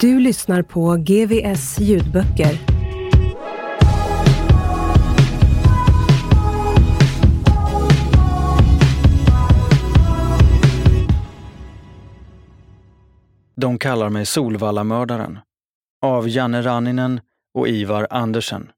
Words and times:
Du 0.00 0.20
lyssnar 0.20 0.62
på 0.62 0.96
GVS 0.96 1.78
ljudböcker. 1.78 2.58
De 13.54 13.78
kallar 13.78 14.08
mig 14.08 14.26
Solvallamördaren 14.26 15.38
av 16.02 16.28
Janne 16.28 16.62
Ranninen 16.62 17.20
och 17.54 17.68
Ivar 17.68 18.06
Andersen. 18.10 18.70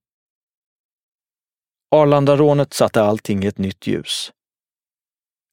Arlandarånet 1.91 2.73
satte 2.73 3.03
allting 3.03 3.45
i 3.45 3.47
ett 3.47 3.59
nytt 3.59 3.87
ljus. 3.87 4.33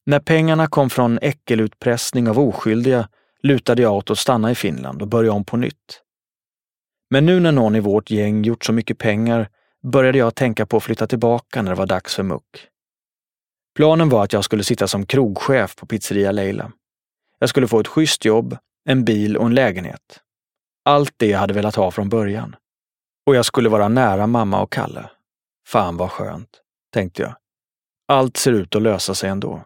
När 0.05 0.19
pengarna 0.19 0.67
kom 0.67 0.89
från 0.89 1.19
äckelutpressning 1.21 2.29
av 2.29 2.39
oskyldiga 2.39 3.09
lutade 3.43 3.81
jag 3.81 3.93
åt 3.93 4.11
att 4.11 4.17
stanna 4.17 4.51
i 4.51 4.55
Finland 4.55 5.01
och 5.01 5.07
börja 5.07 5.31
om 5.31 5.45
på 5.45 5.57
nytt. 5.57 6.01
Men 7.09 7.25
nu 7.25 7.39
när 7.39 7.51
någon 7.51 7.75
i 7.75 7.79
vårt 7.79 8.11
gäng 8.11 8.43
gjort 8.43 8.65
så 8.65 8.73
mycket 8.73 8.97
pengar 8.97 9.49
började 9.83 10.17
jag 10.17 10.35
tänka 10.35 10.65
på 10.65 10.77
att 10.77 10.83
flytta 10.83 11.07
tillbaka 11.07 11.61
när 11.61 11.71
det 11.71 11.77
var 11.77 11.85
dags 11.85 12.15
för 12.15 12.23
muck. 12.23 12.67
Planen 13.75 14.09
var 14.09 14.23
att 14.23 14.33
jag 14.33 14.43
skulle 14.43 14.63
sitta 14.63 14.87
som 14.87 15.05
krogchef 15.05 15.75
på 15.75 15.85
pizzeria 15.85 16.31
Leila. 16.31 16.71
Jag 17.39 17.49
skulle 17.49 17.67
få 17.67 17.79
ett 17.79 17.87
schysst 17.87 18.25
jobb, 18.25 18.57
en 18.85 19.05
bil 19.05 19.37
och 19.37 19.45
en 19.45 19.55
lägenhet. 19.55 20.19
Allt 20.85 21.13
det 21.17 21.27
jag 21.27 21.39
hade 21.39 21.53
velat 21.53 21.75
ha 21.75 21.91
från 21.91 22.09
början. 22.09 22.55
Och 23.25 23.35
jag 23.35 23.45
skulle 23.45 23.69
vara 23.69 23.87
nära 23.87 24.27
mamma 24.27 24.61
och 24.61 24.71
Kalle. 24.71 25.09
Fan 25.67 25.97
vad 25.97 26.11
skönt, 26.11 26.61
tänkte 26.93 27.21
jag. 27.21 27.35
Allt 28.07 28.37
ser 28.37 28.51
ut 28.51 28.75
att 28.75 28.81
lösa 28.81 29.15
sig 29.15 29.29
ändå. 29.29 29.63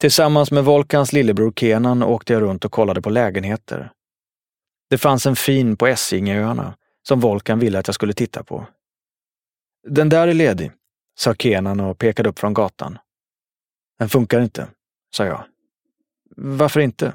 Tillsammans 0.00 0.50
med 0.50 0.64
Volkans 0.64 1.12
lillebror 1.12 1.52
Kenan 1.56 2.02
åkte 2.02 2.32
jag 2.32 2.42
runt 2.42 2.64
och 2.64 2.72
kollade 2.72 3.02
på 3.02 3.10
lägenheter. 3.10 3.92
Det 4.90 4.98
fanns 4.98 5.26
en 5.26 5.36
fin 5.36 5.76
på 5.76 5.86
Essingeöarna 5.86 6.76
som 7.02 7.20
Volkan 7.20 7.58
ville 7.58 7.78
att 7.78 7.88
jag 7.88 7.94
skulle 7.94 8.12
titta 8.12 8.44
på. 8.44 8.66
Den 9.88 10.08
där 10.08 10.28
är 10.28 10.34
ledig, 10.34 10.72
sa 11.18 11.34
Kenan 11.34 11.80
och 11.80 11.98
pekade 11.98 12.28
upp 12.28 12.38
från 12.38 12.54
gatan. 12.54 12.98
Den 13.98 14.08
funkar 14.08 14.40
inte, 14.40 14.68
sa 15.16 15.24
jag. 15.24 15.44
Varför 16.36 16.80
inte? 16.80 17.12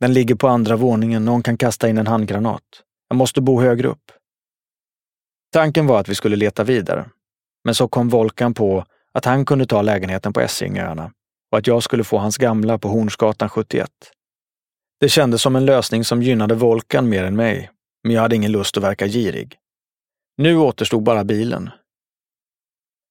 Den 0.00 0.12
ligger 0.12 0.34
på 0.34 0.48
andra 0.48 0.76
våningen, 0.76 1.24
någon 1.24 1.42
kan 1.42 1.56
kasta 1.56 1.88
in 1.88 1.98
en 1.98 2.06
handgranat. 2.06 2.62
Jag 3.08 3.16
måste 3.16 3.40
bo 3.40 3.60
högre 3.60 3.88
upp. 3.88 4.12
Tanken 5.52 5.86
var 5.86 6.00
att 6.00 6.08
vi 6.08 6.14
skulle 6.14 6.36
leta 6.36 6.64
vidare, 6.64 7.10
men 7.64 7.74
så 7.74 7.88
kom 7.88 8.08
Volkan 8.08 8.54
på 8.54 8.84
att 9.12 9.24
han 9.24 9.44
kunde 9.44 9.66
ta 9.66 9.82
lägenheten 9.82 10.32
på 10.32 10.40
Essingeöarna 10.40 11.12
och 11.50 11.58
att 11.58 11.66
jag 11.66 11.82
skulle 11.82 12.04
få 12.04 12.18
hans 12.18 12.36
gamla 12.36 12.78
på 12.78 12.88
Hornsgatan 12.88 13.48
71. 13.48 13.90
Det 15.00 15.08
kändes 15.08 15.42
som 15.42 15.56
en 15.56 15.64
lösning 15.64 16.04
som 16.04 16.22
gynnade 16.22 16.54
Volkan 16.54 17.08
mer 17.08 17.24
än 17.24 17.36
mig, 17.36 17.70
men 18.04 18.12
jag 18.12 18.22
hade 18.22 18.36
ingen 18.36 18.52
lust 18.52 18.76
att 18.76 18.82
verka 18.82 19.06
girig. 19.06 19.56
Nu 20.36 20.56
återstod 20.56 21.02
bara 21.02 21.24
bilen. 21.24 21.70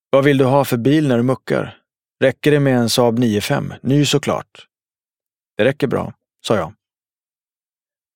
Vad 0.10 0.24
vill 0.24 0.38
du 0.38 0.46
ha 0.46 0.66
för 0.66 0.78
bil 0.78 1.08
när 1.08 1.18
du 1.18 1.24
muckar? 1.24 1.78
Räcker 2.24 2.52
det 2.52 2.60
med 2.60 2.78
en 2.78 2.90
Saab 2.90 3.20
95? 3.20 3.74
Ny 3.82 4.06
såklart. 4.06 4.68
Det 5.58 5.66
räcker 5.66 5.88
bra, 5.88 6.14
sa 6.48 6.56
jag. 6.56 6.74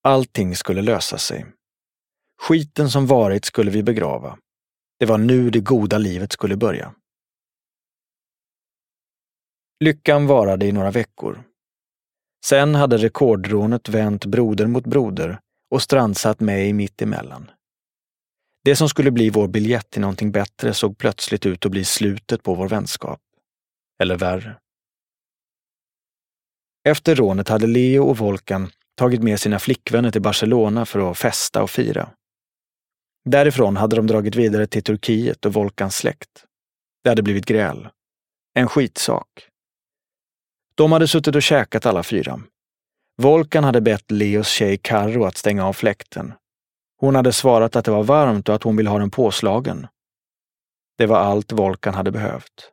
Allting 0.04 0.56
skulle 0.56 0.82
lösa 0.82 1.18
sig. 1.18 1.46
Skiten 2.42 2.90
som 2.90 3.08
varit 3.08 3.46
skulle 3.46 3.72
vi 3.72 3.84
begrava. 3.84 4.38
Det 5.00 5.06
var 5.06 5.18
nu 5.18 5.50
det 5.50 5.60
goda 5.60 5.98
livet 5.98 6.32
skulle 6.32 6.56
börja. 6.56 6.94
Lyckan 9.84 10.28
varade 10.28 10.66
i 10.66 10.72
några 10.72 10.92
veckor. 10.92 11.44
Sen 12.46 12.76
hade 12.76 12.98
rekordrånet 12.98 13.90
vänt 13.90 14.26
broder 14.26 14.68
mot 14.68 14.86
broder 14.86 15.40
och 15.72 15.82
strandsatt 15.82 16.40
mig 16.40 16.74
mitt 16.74 17.02
emellan. 17.02 17.52
Det 18.64 18.76
som 18.76 18.90
skulle 18.90 19.12
bli 19.12 19.30
vår 19.30 19.48
biljett 19.48 19.90
till 19.90 20.02
någonting 20.02 20.32
bättre 20.32 20.74
såg 20.74 20.98
plötsligt 20.98 21.46
ut 21.46 21.66
att 21.66 21.72
bli 21.72 21.86
slutet 21.86 22.44
på 22.44 22.56
vår 22.56 22.68
vänskap. 22.68 23.20
Eller 24.02 24.18
värre. 24.18 24.58
Efter 26.90 27.16
rånet 27.16 27.50
hade 27.50 27.68
Leo 27.68 28.04
och 28.04 28.18
Volkan 28.18 28.72
tagit 28.98 29.24
med 29.24 29.40
sina 29.40 29.60
flickvänner 29.60 30.12
till 30.12 30.22
Barcelona 30.22 30.86
för 30.86 31.12
att 31.12 31.18
festa 31.18 31.64
och 31.64 31.70
fira. 31.70 32.10
Därifrån 33.30 33.78
hade 33.78 33.96
de 33.96 34.08
dragit 34.08 34.36
vidare 34.36 34.68
till 34.68 34.84
Turkiet 34.84 35.46
och 35.46 35.54
Volkans 35.54 35.96
släkt. 35.96 36.46
Det 37.04 37.10
hade 37.10 37.24
blivit 37.24 37.46
gräl. 37.46 37.90
En 38.54 38.68
skitsak. 38.68 39.51
De 40.76 40.92
hade 40.92 41.08
suttit 41.08 41.36
och 41.36 41.42
käkat 41.42 41.86
alla 41.86 42.04
fyra. 42.04 42.42
Volkan 43.18 43.64
hade 43.64 43.82
bett 43.82 44.12
Leos 44.12 44.48
tjej 44.48 44.78
Karro 44.78 45.26
att 45.26 45.38
stänga 45.38 45.68
av 45.68 45.74
fläkten. 45.74 46.34
Hon 46.98 47.16
hade 47.16 47.34
svarat 47.34 47.76
att 47.76 47.86
det 47.86 47.92
var 47.92 48.04
varmt 48.04 48.50
och 48.50 48.56
att 48.56 48.64
hon 48.64 48.76
ville 48.76 48.90
ha 48.90 49.00
den 49.00 49.10
påslagen. 49.10 49.88
Det 50.98 51.06
var 51.06 51.18
allt 51.18 51.52
Volkan 51.52 51.94
hade 51.94 52.12
behövt. 52.12 52.72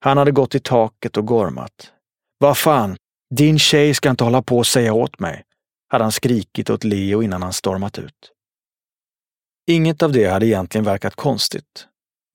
Han 0.00 0.18
hade 0.18 0.30
gått 0.30 0.54
i 0.54 0.60
taket 0.60 1.16
och 1.16 1.26
gormat. 1.26 1.92
Vad 2.38 2.58
fan, 2.58 2.96
din 3.34 3.58
tjej 3.58 3.94
ska 3.94 4.10
inte 4.10 4.24
hålla 4.24 4.42
på 4.42 4.58
och 4.58 4.66
säga 4.66 4.92
åt 4.92 5.20
mig, 5.20 5.44
hade 5.88 6.04
han 6.04 6.12
skrikit 6.12 6.70
åt 6.70 6.84
Leo 6.84 7.22
innan 7.22 7.42
han 7.42 7.52
stormat 7.52 7.98
ut. 7.98 8.32
Inget 9.66 10.02
av 10.02 10.12
det 10.12 10.26
hade 10.26 10.46
egentligen 10.46 10.84
verkat 10.84 11.14
konstigt. 11.14 11.86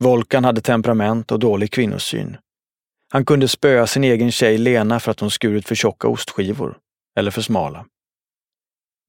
Volkan 0.03 0.45
hade 0.45 0.61
temperament 0.61 1.31
och 1.31 1.39
dålig 1.39 1.71
kvinnosyn. 1.71 2.37
Han 3.13 3.25
kunde 3.25 3.47
spöa 3.47 3.87
sin 3.87 4.03
egen 4.03 4.31
tjej 4.31 4.57
Lena 4.57 4.99
för 4.99 5.11
att 5.11 5.19
hon 5.19 5.31
skurit 5.31 5.67
för 5.67 5.75
tjocka 5.75 6.07
ostskivor, 6.07 6.77
eller 7.17 7.31
för 7.31 7.41
smala. 7.41 7.85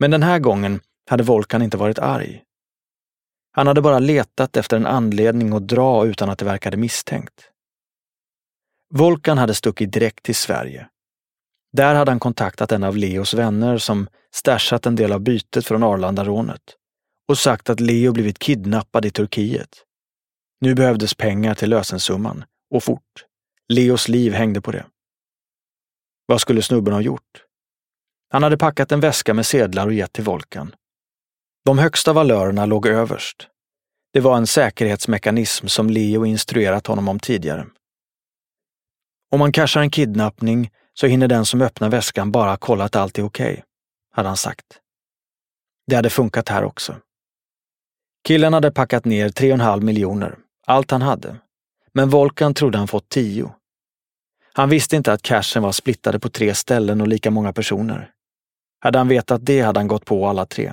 Men 0.00 0.10
den 0.10 0.22
här 0.22 0.38
gången 0.38 0.80
hade 1.10 1.22
Volkan 1.22 1.62
inte 1.62 1.76
varit 1.76 1.98
arg. 1.98 2.42
Han 3.52 3.66
hade 3.66 3.82
bara 3.82 3.98
letat 3.98 4.56
efter 4.56 4.76
en 4.76 4.86
anledning 4.86 5.52
att 5.52 5.68
dra 5.68 6.06
utan 6.06 6.30
att 6.30 6.38
det 6.38 6.44
verkade 6.44 6.76
misstänkt. 6.76 7.50
Volkan 8.94 9.38
hade 9.38 9.54
stuckit 9.54 9.92
direkt 9.92 10.24
till 10.24 10.34
Sverige. 10.34 10.88
Där 11.72 11.94
hade 11.94 12.10
han 12.10 12.20
kontaktat 12.20 12.72
en 12.72 12.84
av 12.84 12.96
Leos 12.96 13.34
vänner 13.34 13.78
som 13.78 14.08
stashat 14.34 14.86
en 14.86 14.96
del 14.96 15.12
av 15.12 15.20
bytet 15.20 15.66
från 15.66 15.82
Arlandarånet 15.82 16.62
och 17.28 17.38
sagt 17.38 17.70
att 17.70 17.80
Leo 17.80 18.12
blivit 18.12 18.38
kidnappad 18.38 19.04
i 19.04 19.10
Turkiet. 19.10 19.84
Nu 20.60 20.74
behövdes 20.74 21.14
pengar 21.14 21.54
till 21.54 21.70
lösensumman, 21.70 22.44
och 22.74 22.84
fort. 22.84 23.24
Leos 23.72 24.08
liv 24.08 24.32
hängde 24.32 24.60
på 24.60 24.72
det. 24.72 24.86
Vad 26.26 26.40
skulle 26.40 26.62
snubben 26.62 26.94
ha 26.94 27.00
gjort? 27.00 27.44
Han 28.30 28.42
hade 28.42 28.58
packat 28.58 28.92
en 28.92 29.00
väska 29.00 29.34
med 29.34 29.46
sedlar 29.46 29.86
och 29.86 29.92
gett 29.92 30.12
till 30.12 30.24
Volkan. 30.24 30.74
De 31.64 31.78
högsta 31.78 32.12
valörerna 32.12 32.66
låg 32.66 32.86
överst. 32.86 33.48
Det 34.12 34.20
var 34.20 34.36
en 34.36 34.46
säkerhetsmekanism 34.46 35.66
som 35.66 35.90
Leo 35.90 36.26
instruerat 36.26 36.86
honom 36.86 37.08
om 37.08 37.20
tidigare. 37.20 37.66
Om 39.30 39.38
man 39.38 39.52
cashar 39.52 39.80
en 39.80 39.90
kidnappning 39.90 40.70
så 40.94 41.06
hinner 41.06 41.28
den 41.28 41.46
som 41.46 41.62
öppnar 41.62 41.88
väskan 41.88 42.32
bara 42.32 42.56
kolla 42.56 42.84
att 42.84 42.96
allt 42.96 43.18
är 43.18 43.22
okej, 43.22 43.52
okay, 43.52 43.62
hade 44.10 44.28
han 44.28 44.36
sagt. 44.36 44.80
Det 45.86 45.96
hade 45.96 46.10
funkat 46.10 46.48
här 46.48 46.64
också. 46.64 46.96
Killen 48.26 48.52
hade 48.52 48.70
packat 48.70 49.04
ner 49.04 49.28
3,5 49.28 49.80
miljoner, 49.80 50.38
allt 50.66 50.90
han 50.90 51.02
hade. 51.02 51.40
Men 51.94 52.08
Volkan 52.08 52.54
trodde 52.54 52.78
han 52.78 52.88
fått 52.88 53.08
tio. 53.08 53.54
Han 54.52 54.68
visste 54.68 54.96
inte 54.96 55.12
att 55.12 55.22
cashen 55.22 55.62
var 55.62 55.72
splittade 55.72 56.20
på 56.20 56.28
tre 56.28 56.54
ställen 56.54 57.00
och 57.00 57.08
lika 57.08 57.30
många 57.30 57.52
personer. 57.52 58.10
Hade 58.80 58.98
han 58.98 59.08
vetat 59.08 59.46
det 59.46 59.60
hade 59.60 59.80
han 59.80 59.88
gått 59.88 60.04
på 60.04 60.26
alla 60.26 60.46
tre. 60.46 60.72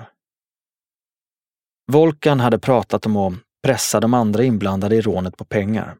Volkan 1.91 2.39
hade 2.39 2.59
pratat 2.59 3.06
om 3.06 3.18
att 3.18 3.33
pressa 3.63 4.00
de 4.00 4.13
andra 4.13 4.44
inblandade 4.44 4.95
i 4.95 5.01
rånet 5.01 5.38
på 5.38 5.45
pengar. 5.45 5.95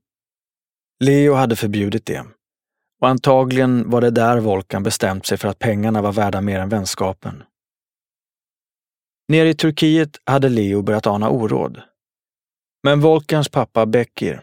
Leo 1.04 1.34
hade 1.34 1.56
förbjudit 1.56 2.06
det. 2.06 2.26
Och 3.02 3.08
antagligen 3.08 3.90
var 3.90 4.02
det 4.02 4.12
där 4.12 4.40
Volkan 4.40 4.84
bestämt 4.84 5.26
sig 5.26 5.38
för 5.38 5.48
att 5.48 5.60
pengarna 5.60 6.02
var 6.02 6.12
värda 6.12 6.42
mer 6.42 6.60
än 6.60 6.70
vänskapen. 6.70 7.44
Nere 9.28 9.50
i 9.50 9.56
Turkiet 9.56 10.20
hade 10.26 10.50
Leo 10.50 10.82
börjat 10.82 11.08
ana 11.08 11.30
oråd. 11.30 11.82
Men 12.84 13.00
Volkans 13.00 13.50
pappa 13.50 13.86
Bekir, 13.86 14.42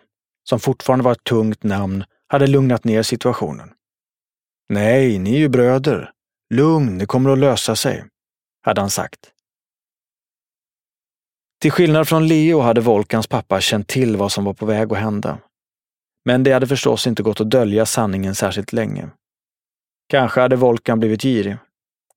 som 0.49 0.61
fortfarande 0.61 1.05
var 1.05 1.13
ett 1.13 1.25
tungt 1.25 1.63
namn, 1.63 2.05
hade 2.27 2.47
lugnat 2.47 2.85
ner 2.85 3.03
situationen. 3.03 3.71
Nej, 4.69 5.19
ni 5.19 5.35
är 5.35 5.39
ju 5.39 5.49
bröder. 5.49 6.13
Lugn, 6.55 6.99
det 6.99 7.07
kommer 7.07 7.31
att 7.31 7.39
lösa 7.39 7.77
sig, 7.77 8.05
hade 8.63 8.81
han 8.81 8.91
sagt. 8.91 9.33
Till 11.61 11.71
skillnad 11.71 12.09
från 12.09 12.29
Leo 12.29 12.61
hade 12.61 12.81
Volkans 12.81 13.27
pappa 13.27 13.61
känt 13.61 13.89
till 13.89 14.17
vad 14.17 14.33
som 14.33 14.45
var 14.45 14.55
på 14.55 14.67
väg 14.67 14.93
att 14.93 14.99
hända. 14.99 15.39
Men 16.25 16.43
det 16.43 16.53
hade 16.53 16.67
förstås 16.67 17.07
inte 17.07 17.23
gått 17.23 17.41
att 17.41 17.51
dölja 17.51 17.87
sanningen 17.87 18.35
särskilt 18.35 18.73
länge. 18.73 19.09
Kanske 20.09 20.41
hade 20.41 20.57
Volkan 20.57 20.99
blivit 20.99 21.23
girig. 21.23 21.57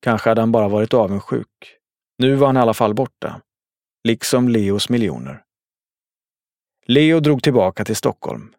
Kanske 0.00 0.28
hade 0.30 0.42
han 0.42 0.52
bara 0.52 0.68
varit 0.68 0.94
avundsjuk. 0.94 1.76
Nu 2.18 2.34
var 2.34 2.46
han 2.46 2.56
i 2.56 2.60
alla 2.60 2.74
fall 2.74 2.94
borta. 2.94 3.40
Liksom 4.08 4.48
Leos 4.48 4.88
miljoner. 4.88 5.42
Leo 6.86 7.20
drog 7.20 7.42
tillbaka 7.42 7.84
till 7.84 7.96
Stockholm. 7.96 8.54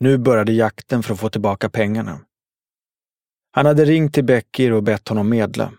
Nu 0.00 0.18
började 0.18 0.52
jakten 0.52 1.02
för 1.02 1.14
att 1.14 1.20
få 1.20 1.28
tillbaka 1.28 1.68
pengarna. 1.68 2.20
Han 3.50 3.66
hade 3.66 3.84
ringt 3.84 4.14
till 4.14 4.24
Beckir 4.24 4.72
och 4.72 4.82
bett 4.82 5.08
honom 5.08 5.28
medla. 5.28 5.72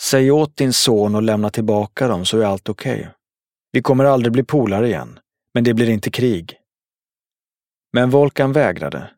Säg 0.00 0.30
åt 0.30 0.56
din 0.56 0.72
son 0.72 1.14
att 1.14 1.24
lämna 1.24 1.50
tillbaka 1.50 2.08
dem 2.08 2.24
så 2.24 2.38
är 2.38 2.44
allt 2.44 2.68
okej. 2.68 3.00
Okay. 3.00 3.12
Vi 3.72 3.82
kommer 3.82 4.04
aldrig 4.04 4.32
bli 4.32 4.42
polare 4.42 4.86
igen, 4.86 5.18
men 5.54 5.64
det 5.64 5.74
blir 5.74 5.88
inte 5.88 6.10
krig. 6.10 6.56
Men 7.92 8.10
Volkan 8.10 8.52
vägrade. 8.52 9.10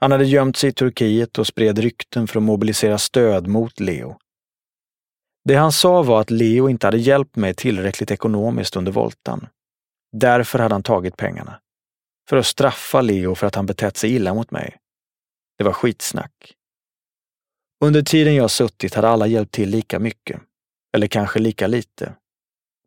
Han 0.00 0.12
hade 0.12 0.24
gömt 0.24 0.56
sig 0.56 0.70
i 0.70 0.72
Turkiet 0.72 1.38
och 1.38 1.46
spred 1.46 1.78
rykten 1.78 2.26
för 2.26 2.38
att 2.38 2.44
mobilisera 2.44 2.98
stöd 2.98 3.46
mot 3.46 3.80
Leo. 3.80 4.18
Det 5.44 5.54
han 5.54 5.72
sa 5.72 6.02
var 6.02 6.20
att 6.20 6.30
Leo 6.30 6.68
inte 6.68 6.86
hade 6.86 6.98
hjälpt 6.98 7.36
mig 7.36 7.54
tillräckligt 7.54 8.10
ekonomiskt 8.10 8.76
under 8.76 8.92
voltan. 8.92 9.48
Därför 10.18 10.58
hade 10.58 10.74
han 10.74 10.82
tagit 10.82 11.16
pengarna. 11.16 11.60
För 12.28 12.36
att 12.36 12.46
straffa 12.46 13.00
Leo 13.00 13.34
för 13.34 13.46
att 13.46 13.54
han 13.54 13.66
betett 13.66 13.96
sig 13.96 14.14
illa 14.14 14.34
mot 14.34 14.50
mig. 14.50 14.76
Det 15.58 15.64
var 15.64 15.72
skitsnack. 15.72 16.54
Under 17.84 18.02
tiden 18.02 18.34
jag 18.34 18.50
suttit 18.50 18.94
hade 18.94 19.08
alla 19.08 19.26
hjälpt 19.26 19.52
till 19.52 19.70
lika 19.70 19.98
mycket. 19.98 20.40
Eller 20.94 21.06
kanske 21.06 21.38
lika 21.38 21.66
lite. 21.66 22.14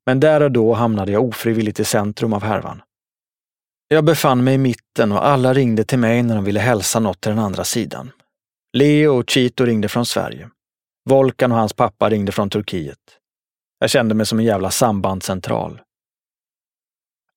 Men 0.06 0.20
där 0.20 0.42
och 0.42 0.52
då 0.52 0.74
hamnade 0.74 1.12
jag 1.12 1.24
ofrivilligt 1.24 1.80
i 1.80 1.86
centrum 1.86 2.34
av 2.34 2.44
härvan. 2.44 2.81
Jag 3.88 4.04
befann 4.04 4.44
mig 4.44 4.56
i 4.56 4.58
mitten 4.58 5.12
och 5.12 5.28
alla 5.28 5.54
ringde 5.54 5.84
till 5.84 6.00
mig 6.00 6.24
när 6.24 6.36
de 6.36 6.44
ville 6.44 6.60
hälsa 6.60 7.00
något 7.00 7.22
till 7.22 7.30
den 7.30 7.40
andra 7.40 7.64
sidan. 7.64 8.12
Leo 8.78 9.20
och 9.20 9.30
Chito 9.30 9.66
ringde 9.66 9.90
från 9.90 10.06
Sverige. 10.06 10.50
Volkan 11.10 11.52
och 11.52 11.58
hans 11.58 11.74
pappa 11.74 12.10
ringde 12.10 12.32
från 12.32 12.50
Turkiet. 12.50 13.18
Jag 13.80 13.90
kände 13.90 14.16
mig 14.16 14.25
som 14.25 14.40
en 14.40 14.46
jävla 14.46 14.72
sambandscentral. 14.72 15.82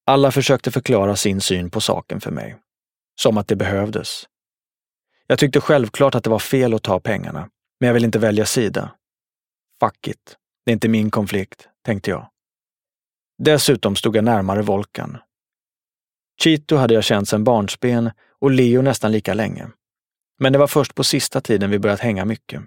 Alla 0.07 0.33
försökte 0.33 0.71
förklara 0.71 1.17
sin 1.17 1.41
syn 1.41 1.71
på 1.71 1.81
saken 1.81 2.21
för 2.21 2.31
mig. 2.31 2.57
Som 3.21 3.39
att 3.39 3.49
det 3.49 3.57
behövdes. 3.57 4.25
Jag 5.27 5.39
tyckte 5.39 5.61
självklart 5.61 6.15
att 6.15 6.25
det 6.25 6.31
var 6.31 6.39
fel 6.39 6.75
att 6.75 6.83
ta 6.83 7.01
pengarna, 7.01 7.49
men 7.81 7.87
jag 7.87 7.95
vill 7.95 8.05
inte 8.05 8.19
välja 8.19 8.47
sida. 8.47 8.91
Fuck 9.81 10.09
it. 10.09 10.37
Det 10.65 10.71
är 10.71 10.73
inte 10.73 10.89
min 10.89 11.11
konflikt, 11.11 11.69
tänkte 11.85 12.11
jag. 12.11 12.29
Dessutom 13.39 13.97
stod 13.97 14.17
jag 14.17 14.25
närmare 14.25 14.63
Volkan. 14.63 15.19
Chito 16.43 16.77
hade 16.77 16.95
jag 16.95 17.05
känt 17.05 17.29
sedan 17.29 17.45
barnsben 17.45 18.11
och 18.39 18.51
Leo 18.51 18.83
nästan 18.83 19.13
lika 19.13 19.35
länge. 19.35 19.69
Men 20.39 20.53
det 20.53 20.59
var 20.59 20.67
först 20.67 20.95
på 20.95 21.05
sista 21.05 21.41
tiden 21.41 21.71
vi 21.71 21.79
börjat 21.79 22.01
hänga 22.01 22.25
mycket. 22.25 22.63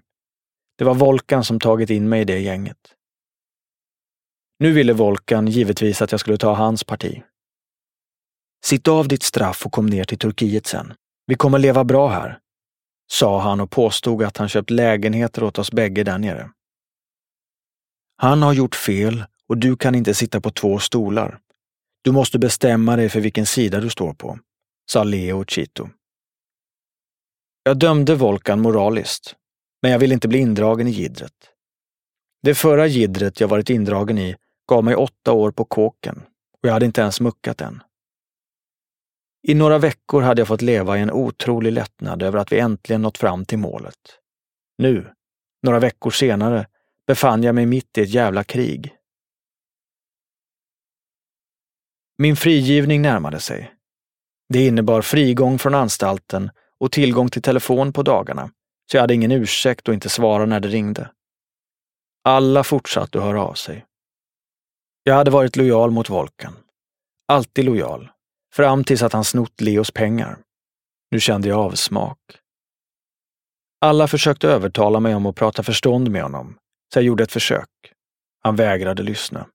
Det 0.77 0.83
var 0.83 0.93
Volkan 0.93 1.43
som 1.43 1.59
tagit 1.59 1.89
in 1.89 2.09
mig 2.09 2.21
i 2.21 2.25
det 2.25 2.39
gänget. 2.39 2.94
Nu 4.59 4.71
ville 4.71 4.93
Volkan 4.93 5.47
givetvis 5.47 6.01
att 6.01 6.11
jag 6.11 6.19
skulle 6.19 6.37
ta 6.37 6.53
hans 6.53 6.83
parti. 6.83 7.23
Sitt 8.65 8.87
av 8.87 9.07
ditt 9.07 9.23
straff 9.23 9.65
och 9.65 9.71
kom 9.71 9.85
ner 9.85 10.03
till 10.03 10.17
Turkiet 10.17 10.67
sen. 10.67 10.93
Vi 11.27 11.35
kommer 11.35 11.59
leva 11.59 11.83
bra 11.83 12.07
här, 12.07 12.39
sa 13.11 13.39
han 13.39 13.59
och 13.59 13.71
påstod 13.71 14.23
att 14.23 14.37
han 14.37 14.49
köpt 14.49 14.69
lägenheter 14.69 15.43
åt 15.43 15.59
oss 15.59 15.71
bägge 15.71 16.03
där 16.03 16.17
nere. 16.17 16.51
Han 18.17 18.41
har 18.41 18.53
gjort 18.53 18.75
fel 18.75 19.23
och 19.47 19.57
du 19.57 19.77
kan 19.77 19.95
inte 19.95 20.13
sitta 20.13 20.41
på 20.41 20.51
två 20.51 20.79
stolar. 20.79 21.39
Du 22.03 22.11
måste 22.11 22.39
bestämma 22.39 22.95
dig 22.95 23.09
för 23.09 23.19
vilken 23.19 23.45
sida 23.45 23.79
du 23.79 23.89
står 23.89 24.13
på, 24.13 24.39
sa 24.91 25.03
Leo 25.03 25.41
och 25.41 25.49
Chito. 25.49 25.89
Jag 27.63 27.77
dömde 27.77 28.15
Volkan 28.15 28.61
moraliskt, 28.61 29.35
men 29.81 29.91
jag 29.91 29.99
ville 29.99 30.13
inte 30.13 30.27
bli 30.27 30.39
indragen 30.39 30.87
i 30.87 30.91
gidret. 30.91 31.33
Det 32.43 32.55
förra 32.55 32.87
gidret 32.87 33.39
jag 33.39 33.47
varit 33.47 33.69
indragen 33.69 34.17
i 34.17 34.35
gav 34.67 34.83
mig 34.83 34.95
åtta 34.95 35.31
år 35.31 35.51
på 35.51 35.65
kåken 35.65 36.23
och 36.61 36.69
jag 36.69 36.73
hade 36.73 36.85
inte 36.85 37.01
ens 37.01 37.21
muckat 37.21 37.61
än. 37.61 37.83
I 39.47 39.53
några 39.53 39.77
veckor 39.77 40.21
hade 40.21 40.41
jag 40.41 40.47
fått 40.47 40.61
leva 40.61 40.97
i 40.97 41.01
en 41.01 41.11
otrolig 41.11 41.71
lättnad 41.71 42.23
över 42.23 42.39
att 42.39 42.51
vi 42.51 42.59
äntligen 42.59 43.01
nått 43.01 43.17
fram 43.17 43.45
till 43.45 43.57
målet. 43.57 44.19
Nu, 44.77 45.13
några 45.63 45.79
veckor 45.79 46.11
senare, 46.11 46.67
befann 47.07 47.43
jag 47.43 47.55
mig 47.55 47.65
mitt 47.65 47.97
i 47.97 48.01
ett 48.01 48.09
jävla 48.09 48.43
krig. 48.43 48.95
Min 52.17 52.35
frigivning 52.35 53.01
närmade 53.01 53.39
sig. 53.39 53.73
Det 54.53 54.67
innebar 54.67 55.01
frigång 55.01 55.59
från 55.59 55.75
anstalten 55.75 56.51
och 56.79 56.91
tillgång 56.91 57.29
till 57.29 57.41
telefon 57.41 57.93
på 57.93 58.03
dagarna, 58.03 58.51
så 58.91 58.97
jag 58.97 59.01
hade 59.01 59.13
ingen 59.13 59.31
ursäkt 59.31 59.89
att 59.89 59.93
inte 59.93 60.09
svara 60.09 60.45
när 60.45 60.59
det 60.59 60.67
ringde. 60.67 61.11
Alla 62.23 62.63
fortsatte 62.63 63.17
att 63.17 63.23
höra 63.23 63.43
av 63.43 63.53
sig. 63.53 63.85
Jag 65.07 65.15
hade 65.15 65.31
varit 65.31 65.55
lojal 65.55 65.91
mot 65.91 66.09
Volkan. 66.09 66.53
Alltid 67.27 67.65
lojal. 67.65 68.09
Fram 68.53 68.83
tills 68.83 69.01
att 69.01 69.13
han 69.13 69.23
snott 69.23 69.61
Leos 69.61 69.91
pengar. 69.91 70.37
Nu 71.11 71.19
kände 71.19 71.47
jag 71.47 71.59
avsmak. 71.59 72.19
Alla 73.81 74.07
försökte 74.07 74.47
övertala 74.47 74.99
mig 74.99 75.15
om 75.15 75.25
att 75.25 75.35
prata 75.35 75.63
förstånd 75.63 76.11
med 76.11 76.23
honom, 76.23 76.57
så 76.93 76.99
jag 76.99 77.05
gjorde 77.05 77.23
ett 77.23 77.31
försök. 77.31 77.69
Han 78.41 78.55
vägrade 78.55 79.03
lyssna. 79.03 79.47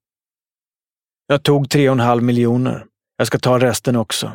Jag 1.26 1.42
tog 1.42 1.70
tre 1.70 1.88
och 1.88 1.92
en 1.92 2.00
halv 2.00 2.22
miljoner. 2.22 2.86
Jag 3.16 3.26
ska 3.26 3.38
ta 3.38 3.58
resten 3.58 3.96
också, 3.96 4.32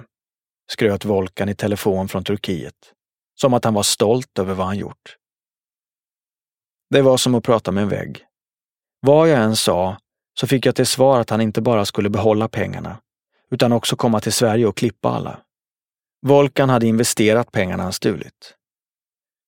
skröt 0.72 1.06
Volkan 1.06 1.50
i 1.50 1.56
telefon 1.56 2.08
från 2.08 2.24
Turkiet. 2.24 2.94
Som 3.42 3.54
att 3.54 3.64
han 3.64 3.74
var 3.74 3.84
stolt 3.84 4.40
över 4.40 4.54
vad 4.54 4.66
han 4.66 4.78
gjort. 4.78 5.18
Det 6.90 7.02
var 7.02 7.18
som 7.18 7.36
att 7.36 7.44
prata 7.44 7.72
med 7.72 7.84
en 7.84 7.90
vägg. 7.90 8.26
Vad 9.00 9.30
jag 9.30 9.44
än 9.44 9.56
sa 9.56 9.98
så 10.40 10.48
fick 10.48 10.66
jag 10.66 10.76
till 10.76 10.86
svar 10.86 11.20
att 11.20 11.30
han 11.30 11.42
inte 11.42 11.62
bara 11.62 11.86
skulle 11.86 12.10
behålla 12.10 12.48
pengarna, 12.48 12.98
utan 13.52 13.72
också 13.72 13.96
komma 13.96 14.20
till 14.20 14.34
Sverige 14.34 14.66
och 14.66 14.78
klippa 14.78 15.10
alla. 15.10 15.40
Volkan 16.22 16.70
hade 16.70 16.88
investerat 16.88 17.52
pengarna 17.52 17.84
han 17.84 17.94
stulit. 17.94 18.56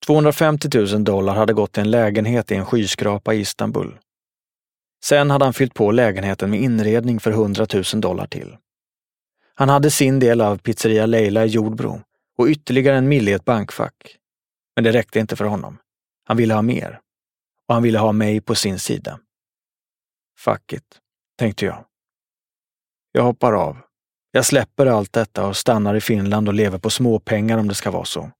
250 0.05 0.69
000 0.73 1.03
dollar 1.03 1.35
hade 1.35 1.53
gått 1.53 1.71
till 1.71 1.81
en 1.81 1.91
lägenhet 1.91 2.51
i 2.51 2.55
en 2.55 2.65
skyskrapa 2.65 3.33
i 3.33 3.39
Istanbul. 3.39 3.97
Sen 5.03 5.31
hade 5.31 5.45
han 5.45 5.53
fyllt 5.53 5.73
på 5.73 5.91
lägenheten 5.91 6.49
med 6.49 6.61
inredning 6.61 7.19
för 7.19 7.31
100 7.31 7.67
000 7.73 7.83
dollar 8.01 8.27
till. 8.27 8.57
Han 9.55 9.69
hade 9.69 9.91
sin 9.91 10.19
del 10.19 10.41
av 10.41 10.57
pizzeria 10.57 11.05
Leila 11.05 11.45
i 11.45 11.47
Jordbro 11.47 12.01
och 12.37 12.47
ytterligare 12.47 12.97
en 12.97 13.07
mille 13.07 13.31
i 13.31 13.33
ett 13.33 13.45
bankfack. 13.45 14.17
Men 14.75 14.83
det 14.83 14.91
räckte 14.91 15.19
inte 15.19 15.35
för 15.35 15.45
honom. 15.45 15.77
Han 16.25 16.37
ville 16.37 16.53
ha 16.53 16.61
mer. 16.61 16.99
Och 17.67 17.73
han 17.73 17.83
ville 17.83 17.99
ha 17.99 18.11
mig 18.11 18.41
på 18.41 18.55
sin 18.55 18.79
sida. 18.79 19.19
Fuck 20.37 20.73
it, 20.73 20.99
tänkte 21.37 21.65
jag. 21.65 21.85
Jag 23.11 23.23
hoppar 23.23 23.53
av. 23.53 23.77
Jag 24.31 24.45
släpper 24.45 24.85
allt 24.85 25.13
detta 25.13 25.47
och 25.47 25.57
stannar 25.57 25.95
i 25.95 26.01
Finland 26.01 26.47
och 26.47 26.53
lever 26.53 26.79
på 26.79 26.89
småpengar 26.89 27.57
om 27.57 27.67
det 27.67 27.75
ska 27.75 27.91
vara 27.91 28.05
så. 28.05 28.31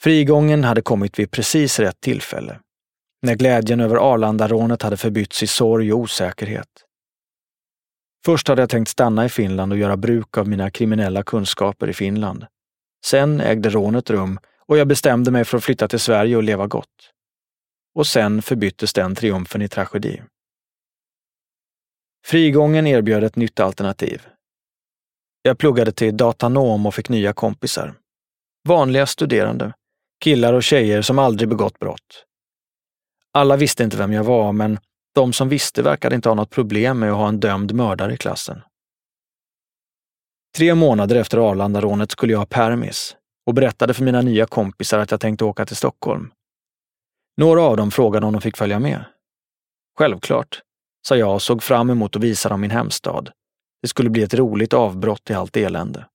Frigången 0.00 0.64
hade 0.64 0.82
kommit 0.82 1.18
vid 1.18 1.30
precis 1.30 1.78
rätt 1.78 2.00
tillfälle. 2.00 2.60
När 3.22 3.34
glädjen 3.34 3.80
över 3.80 4.12
Arlandarånet 4.12 4.82
hade 4.82 4.96
förbytts 4.96 5.42
i 5.42 5.46
sorg 5.46 5.92
och 5.92 5.98
osäkerhet. 5.98 6.84
Först 8.24 8.48
hade 8.48 8.62
jag 8.62 8.70
tänkt 8.70 8.88
stanna 8.88 9.24
i 9.24 9.28
Finland 9.28 9.72
och 9.72 9.78
göra 9.78 9.96
bruk 9.96 10.38
av 10.38 10.48
mina 10.48 10.70
kriminella 10.70 11.22
kunskaper 11.22 11.88
i 11.88 11.92
Finland. 11.92 12.46
Sen 13.04 13.40
ägde 13.40 13.70
rånet 13.70 14.10
rum 14.10 14.38
och 14.66 14.78
jag 14.78 14.88
bestämde 14.88 15.30
mig 15.30 15.44
för 15.44 15.58
att 15.58 15.64
flytta 15.64 15.88
till 15.88 16.00
Sverige 16.00 16.36
och 16.36 16.42
leva 16.42 16.66
gott. 16.66 17.12
Och 17.98 18.06
sen 18.06 18.42
förbyttes 18.42 18.92
den 18.92 19.14
triumfen 19.14 19.62
i 19.62 19.68
tragedi. 19.68 20.22
Frigången 22.26 22.86
erbjöd 22.86 23.24
ett 23.24 23.36
nytt 23.36 23.60
alternativ. 23.60 24.26
Jag 25.42 25.58
pluggade 25.58 25.92
till 25.92 26.16
datanom 26.16 26.86
och 26.86 26.94
fick 26.94 27.08
nya 27.08 27.32
kompisar. 27.32 27.94
Vanliga 28.68 29.06
studerande, 29.06 29.72
killar 30.24 30.52
och 30.52 30.62
tjejer 30.62 31.02
som 31.02 31.18
aldrig 31.18 31.48
begått 31.48 31.78
brott. 31.78 32.24
Alla 33.32 33.56
visste 33.56 33.84
inte 33.84 33.96
vem 33.96 34.12
jag 34.12 34.24
var, 34.24 34.52
men 34.52 34.78
de 35.14 35.32
som 35.32 35.48
visste 35.48 35.82
verkade 35.82 36.14
inte 36.14 36.28
ha 36.28 36.34
något 36.34 36.50
problem 36.50 36.98
med 36.98 37.10
att 37.10 37.16
ha 37.16 37.28
en 37.28 37.40
dömd 37.40 37.74
mördare 37.74 38.14
i 38.14 38.16
klassen. 38.16 38.62
Tre 40.56 40.74
månader 40.74 41.16
efter 41.16 41.50
Arlandarånet 41.50 42.10
skulle 42.10 42.32
jag 42.32 42.38
ha 42.38 42.46
permis 42.46 43.16
och 43.46 43.54
berättade 43.54 43.94
för 43.94 44.04
mina 44.04 44.22
nya 44.22 44.46
kompisar 44.46 44.98
att 44.98 45.10
jag 45.10 45.20
tänkte 45.20 45.44
åka 45.44 45.66
till 45.66 45.76
Stockholm. 45.76 46.30
Några 47.38 47.62
av 47.62 47.76
dem 47.76 47.90
frågade 47.90 48.26
om 48.26 48.32
de 48.32 48.42
fick 48.42 48.56
följa 48.56 48.78
med. 48.78 49.04
Självklart, 49.98 50.60
sa 51.08 51.16
jag 51.16 51.34
och 51.34 51.42
såg 51.42 51.62
fram 51.62 51.90
emot 51.90 52.16
att 52.16 52.22
visa 52.22 52.48
dem 52.48 52.60
min 52.60 52.70
hemstad. 52.70 53.30
Det 53.82 53.88
skulle 53.88 54.10
bli 54.10 54.22
ett 54.22 54.34
roligt 54.34 54.72
avbrott 54.72 55.30
i 55.30 55.34
allt 55.34 55.56
elände. 55.56 56.06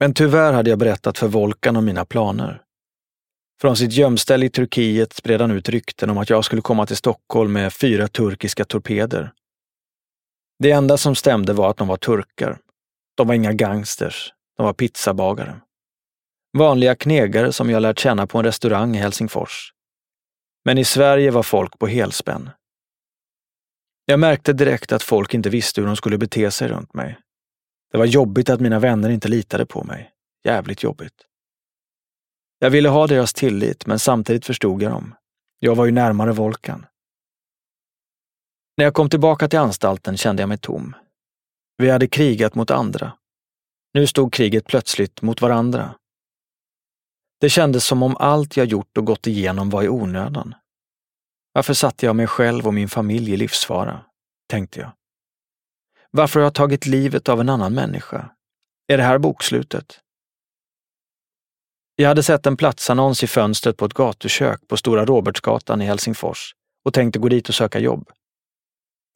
Men 0.00 0.14
tyvärr 0.14 0.52
hade 0.52 0.70
jag 0.70 0.78
berättat 0.78 1.18
för 1.18 1.28
Volkan 1.28 1.76
om 1.76 1.84
mina 1.84 2.04
planer. 2.04 2.62
Från 3.60 3.76
sitt 3.76 3.92
gömställe 3.92 4.46
i 4.46 4.50
Turkiet 4.50 5.12
spred 5.12 5.40
han 5.40 5.50
ut 5.50 5.68
rykten 5.68 6.10
om 6.10 6.18
att 6.18 6.30
jag 6.30 6.44
skulle 6.44 6.62
komma 6.62 6.86
till 6.86 6.96
Stockholm 6.96 7.52
med 7.52 7.72
fyra 7.72 8.08
turkiska 8.08 8.64
torpeder. 8.64 9.32
Det 10.58 10.70
enda 10.70 10.96
som 10.96 11.14
stämde 11.14 11.52
var 11.52 11.70
att 11.70 11.76
de 11.76 11.88
var 11.88 11.96
turkar. 11.96 12.58
De 13.16 13.26
var 13.26 13.34
inga 13.34 13.52
gangsters, 13.52 14.32
de 14.56 14.66
var 14.66 14.72
pizzabagare. 14.72 15.60
Vanliga 16.58 16.94
knegare 16.94 17.52
som 17.52 17.70
jag 17.70 17.82
lärt 17.82 17.98
känna 17.98 18.26
på 18.26 18.38
en 18.38 18.44
restaurang 18.44 18.96
i 18.96 18.98
Helsingfors. 18.98 19.72
Men 20.64 20.78
i 20.78 20.84
Sverige 20.84 21.30
var 21.30 21.42
folk 21.42 21.78
på 21.78 21.86
helspänn. 21.86 22.50
Jag 24.04 24.20
märkte 24.20 24.52
direkt 24.52 24.92
att 24.92 25.02
folk 25.02 25.34
inte 25.34 25.50
visste 25.50 25.80
hur 25.80 25.86
de 25.86 25.96
skulle 25.96 26.18
bete 26.18 26.50
sig 26.50 26.68
runt 26.68 26.94
mig. 26.94 27.18
Det 27.92 27.98
var 27.98 28.04
jobbigt 28.04 28.50
att 28.50 28.60
mina 28.60 28.78
vänner 28.78 29.10
inte 29.10 29.28
litade 29.28 29.66
på 29.66 29.84
mig. 29.84 30.12
Jävligt 30.44 30.82
jobbigt. 30.82 31.26
Jag 32.58 32.70
ville 32.70 32.88
ha 32.88 33.06
deras 33.06 33.34
tillit, 33.34 33.86
men 33.86 33.98
samtidigt 33.98 34.46
förstod 34.46 34.82
jag 34.82 34.92
dem. 34.92 35.14
Jag 35.58 35.74
var 35.74 35.84
ju 35.84 35.92
närmare 35.92 36.32
Volkan. 36.32 36.86
När 38.76 38.84
jag 38.84 38.94
kom 38.94 39.10
tillbaka 39.10 39.48
till 39.48 39.58
anstalten 39.58 40.16
kände 40.16 40.42
jag 40.42 40.48
mig 40.48 40.58
tom. 40.58 40.94
Vi 41.76 41.90
hade 41.90 42.06
krigat 42.06 42.54
mot 42.54 42.70
andra. 42.70 43.12
Nu 43.94 44.06
stod 44.06 44.32
kriget 44.32 44.66
plötsligt 44.66 45.22
mot 45.22 45.40
varandra. 45.40 45.94
Det 47.42 47.50
kändes 47.50 47.84
som 47.84 48.02
om 48.02 48.16
allt 48.16 48.56
jag 48.56 48.66
gjort 48.66 48.98
och 48.98 49.06
gått 49.06 49.26
igenom 49.26 49.70
var 49.70 49.82
i 49.82 49.88
onödan. 49.88 50.54
Varför 51.52 51.74
satte 51.74 52.06
jag 52.06 52.16
mig 52.16 52.26
själv 52.26 52.66
och 52.66 52.74
min 52.74 52.88
familj 52.88 53.32
i 53.32 53.36
livsfara? 53.36 54.04
tänkte 54.48 54.80
jag. 54.80 54.92
Varför 56.10 56.40
har 56.40 56.44
jag 56.44 56.54
tagit 56.54 56.86
livet 56.86 57.28
av 57.28 57.40
en 57.40 57.48
annan 57.48 57.74
människa? 57.74 58.30
Är 58.88 58.96
det 58.96 59.02
här 59.02 59.18
bokslutet? 59.18 60.00
Jag 61.96 62.08
hade 62.08 62.22
sett 62.22 62.46
en 62.46 62.56
platsannons 62.56 63.22
i 63.24 63.26
fönstret 63.26 63.76
på 63.76 63.84
ett 63.84 63.94
gatukök 63.94 64.68
på 64.68 64.76
Stora 64.76 65.04
Robertsgatan 65.04 65.82
i 65.82 65.84
Helsingfors 65.84 66.54
och 66.84 66.94
tänkte 66.94 67.18
gå 67.18 67.28
dit 67.28 67.48
och 67.48 67.54
söka 67.54 67.78
jobb. 67.78 68.10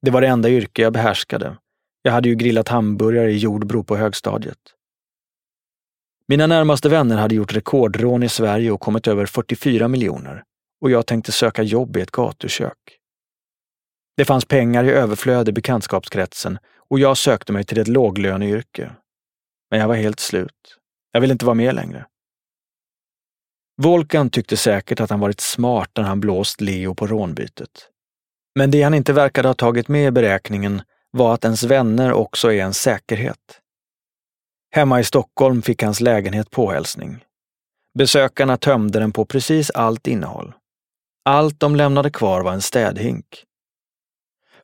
Det 0.03 0.11
var 0.11 0.21
det 0.21 0.29
enda 0.29 0.51
yrke 0.51 0.83
jag 0.83 0.93
behärskade. 0.93 1.57
Jag 2.03 2.13
hade 2.13 2.29
ju 2.29 2.35
grillat 2.35 2.69
hamburgare 2.69 3.33
i 3.33 3.37
Jordbro 3.37 3.85
på 3.85 3.97
högstadiet. 3.97 4.76
Mina 6.29 6.47
närmaste 6.47 6.89
vänner 6.89 7.17
hade 7.17 7.35
gjort 7.35 7.55
rekordrån 7.55 8.23
i 8.23 8.29
Sverige 8.29 8.71
och 8.71 8.81
kommit 8.81 9.07
över 9.07 9.27
44 9.27 9.89
miljoner 9.89 10.43
och 10.81 10.91
jag 10.91 11.07
tänkte 11.07 11.33
söka 11.33 11.63
jobb 11.63 11.97
i 11.97 12.01
ett 12.01 12.11
gatukök. 12.11 12.79
Det 14.17 14.25
fanns 14.25 14.45
pengar 14.45 14.85
i 14.85 14.91
överflöd 14.91 15.49
i 15.49 15.53
bekantskapskretsen 15.53 16.59
och 16.91 16.99
jag 16.99 17.17
sökte 17.17 17.53
mig 17.53 17.65
till 17.65 17.79
ett 17.79 17.89
låglöneyrke. 17.89 18.91
Men 19.71 19.81
jag 19.81 19.89
var 19.89 19.95
helt 19.95 20.21
slut. 20.21 20.79
Jag 21.13 21.21
ville 21.21 21.33
inte 21.33 21.45
vara 21.45 21.55
med 21.55 21.75
längre. 21.75 22.07
Volkan 23.83 24.31
tyckte 24.31 24.57
säkert 24.57 25.01
att 25.01 25.11
han 25.11 25.21
varit 25.21 25.41
smart 25.41 25.91
när 25.97 26.05
han 26.05 26.21
blåst 26.21 26.61
Leo 26.61 26.95
på 26.95 27.07
rånbytet. 27.07 27.91
Men 28.55 28.71
det 28.71 28.83
han 28.83 28.95
inte 28.95 29.13
verkade 29.13 29.49
ha 29.49 29.55
tagit 29.55 29.89
med 29.89 30.07
i 30.09 30.11
beräkningen 30.11 30.83
var 31.11 31.35
att 31.35 31.45
ens 31.45 31.63
vänner 31.63 32.13
också 32.13 32.53
är 32.53 32.63
en 32.63 32.75
säkerhet. 32.75 33.61
Hemma 34.71 35.01
i 35.01 35.05
Stockholm 35.05 35.63
fick 35.63 35.83
hans 35.83 36.01
lägenhet 36.01 36.51
påhälsning. 36.51 37.25
Besökarna 37.99 38.57
tömde 38.57 38.99
den 38.99 39.13
på 39.13 39.25
precis 39.25 39.71
allt 39.71 40.07
innehåll. 40.07 40.55
Allt 41.25 41.61
de 41.61 41.77
lämnade 41.77 42.11
kvar 42.11 42.41
var 42.41 42.53
en 42.53 42.63
städhink. 42.63 43.45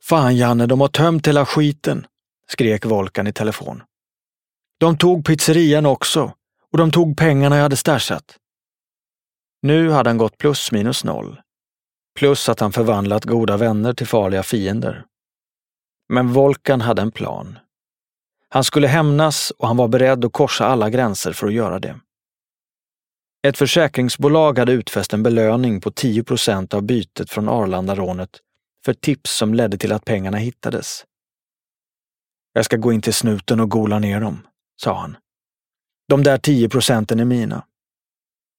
Fan 0.00 0.36
Janne, 0.36 0.66
de 0.66 0.80
har 0.80 0.88
tömt 0.88 1.26
hela 1.26 1.46
skiten, 1.46 2.06
skrek 2.48 2.84
Volkan 2.84 3.26
i 3.26 3.32
telefon. 3.32 3.82
De 4.78 4.98
tog 4.98 5.26
pizzerian 5.26 5.86
också 5.86 6.34
och 6.72 6.78
de 6.78 6.90
tog 6.90 7.16
pengarna 7.16 7.56
jag 7.56 7.62
hade 7.62 7.76
stashat. 7.76 8.38
Nu 9.62 9.90
hade 9.90 10.10
han 10.10 10.18
gått 10.18 10.38
plus 10.38 10.72
minus 10.72 11.04
noll. 11.04 11.40
Plus 12.18 12.48
att 12.48 12.60
han 12.60 12.72
förvandlat 12.72 13.24
goda 13.24 13.56
vänner 13.56 13.94
till 13.94 14.06
farliga 14.06 14.42
fiender. 14.42 15.04
Men 16.08 16.32
Volkan 16.32 16.80
hade 16.80 17.02
en 17.02 17.10
plan. 17.10 17.58
Han 18.54 18.64
skulle 18.64 18.88
hämnas 18.88 19.50
och 19.50 19.68
han 19.68 19.76
var 19.76 19.88
beredd 19.88 20.24
att 20.24 20.32
korsa 20.32 20.66
alla 20.66 20.90
gränser 20.90 21.32
för 21.32 21.46
att 21.46 21.52
göra 21.52 21.78
det. 21.78 22.00
Ett 23.46 23.58
försäkringsbolag 23.58 24.58
hade 24.58 24.72
utfäst 24.72 25.12
en 25.12 25.22
belöning 25.22 25.80
på 25.80 25.90
10 25.90 26.24
procent 26.24 26.74
av 26.74 26.82
bytet 26.82 27.30
från 27.30 27.48
Arlandarånet 27.48 28.40
för 28.84 28.94
tips 28.94 29.36
som 29.36 29.54
ledde 29.54 29.78
till 29.78 29.92
att 29.92 30.04
pengarna 30.04 30.36
hittades. 30.36 31.04
Jag 32.52 32.64
ska 32.64 32.76
gå 32.76 32.92
in 32.92 33.02
till 33.02 33.14
snuten 33.14 33.60
och 33.60 33.70
gola 33.70 33.98
ner 33.98 34.20
dem, 34.20 34.46
sa 34.82 35.00
han. 35.00 35.16
De 36.08 36.22
där 36.22 36.38
10 36.38 36.68
procenten 36.68 37.20
är 37.20 37.24
mina. 37.24 37.66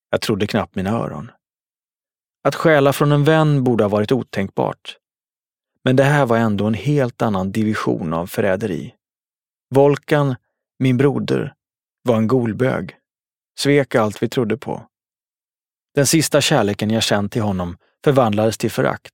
Jag 0.10 0.22
trodde 0.22 0.48
knappt 0.48 0.76
mina 0.76 0.90
öron. 0.90 1.32
Att 2.44 2.56
stjäla 2.56 2.94
från 2.94 3.12
en 3.12 3.24
vän 3.24 3.64
borde 3.64 3.84
ha 3.84 3.90
varit 3.90 4.12
otänkbart. 4.12 4.98
Men 5.84 5.96
det 5.96 6.04
här 6.04 6.26
var 6.26 6.38
ändå 6.38 6.66
en 6.66 6.74
helt 6.74 7.22
annan 7.22 7.52
division 7.52 8.14
av 8.14 8.28
förräderi. 8.28 8.96
Volkan, 9.74 10.36
min 10.80 10.98
broder, 10.98 11.54
var 12.04 12.18
en 12.18 12.28
golbög. 12.28 12.98
Svek 13.60 13.96
allt 13.96 14.24
vi 14.24 14.30
trodde 14.30 14.58
på. 14.58 14.88
Den 15.96 16.08
sista 16.08 16.42
kärleken 16.42 16.90
jag 16.90 17.04
känt 17.04 17.32
till 17.32 17.42
honom 17.42 17.78
förvandlades 18.04 18.58
till 18.58 18.72
förakt. 18.72 19.14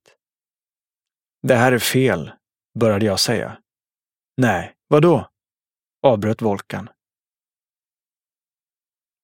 Det 1.48 1.56
här 1.56 1.72
är 1.72 1.80
fel, 1.80 2.32
började 2.80 3.06
jag 3.06 3.20
säga. 3.20 3.58
Nej, 4.38 4.76
vadå? 4.88 5.30
avbröt 6.04 6.42
Volkan. 6.42 6.90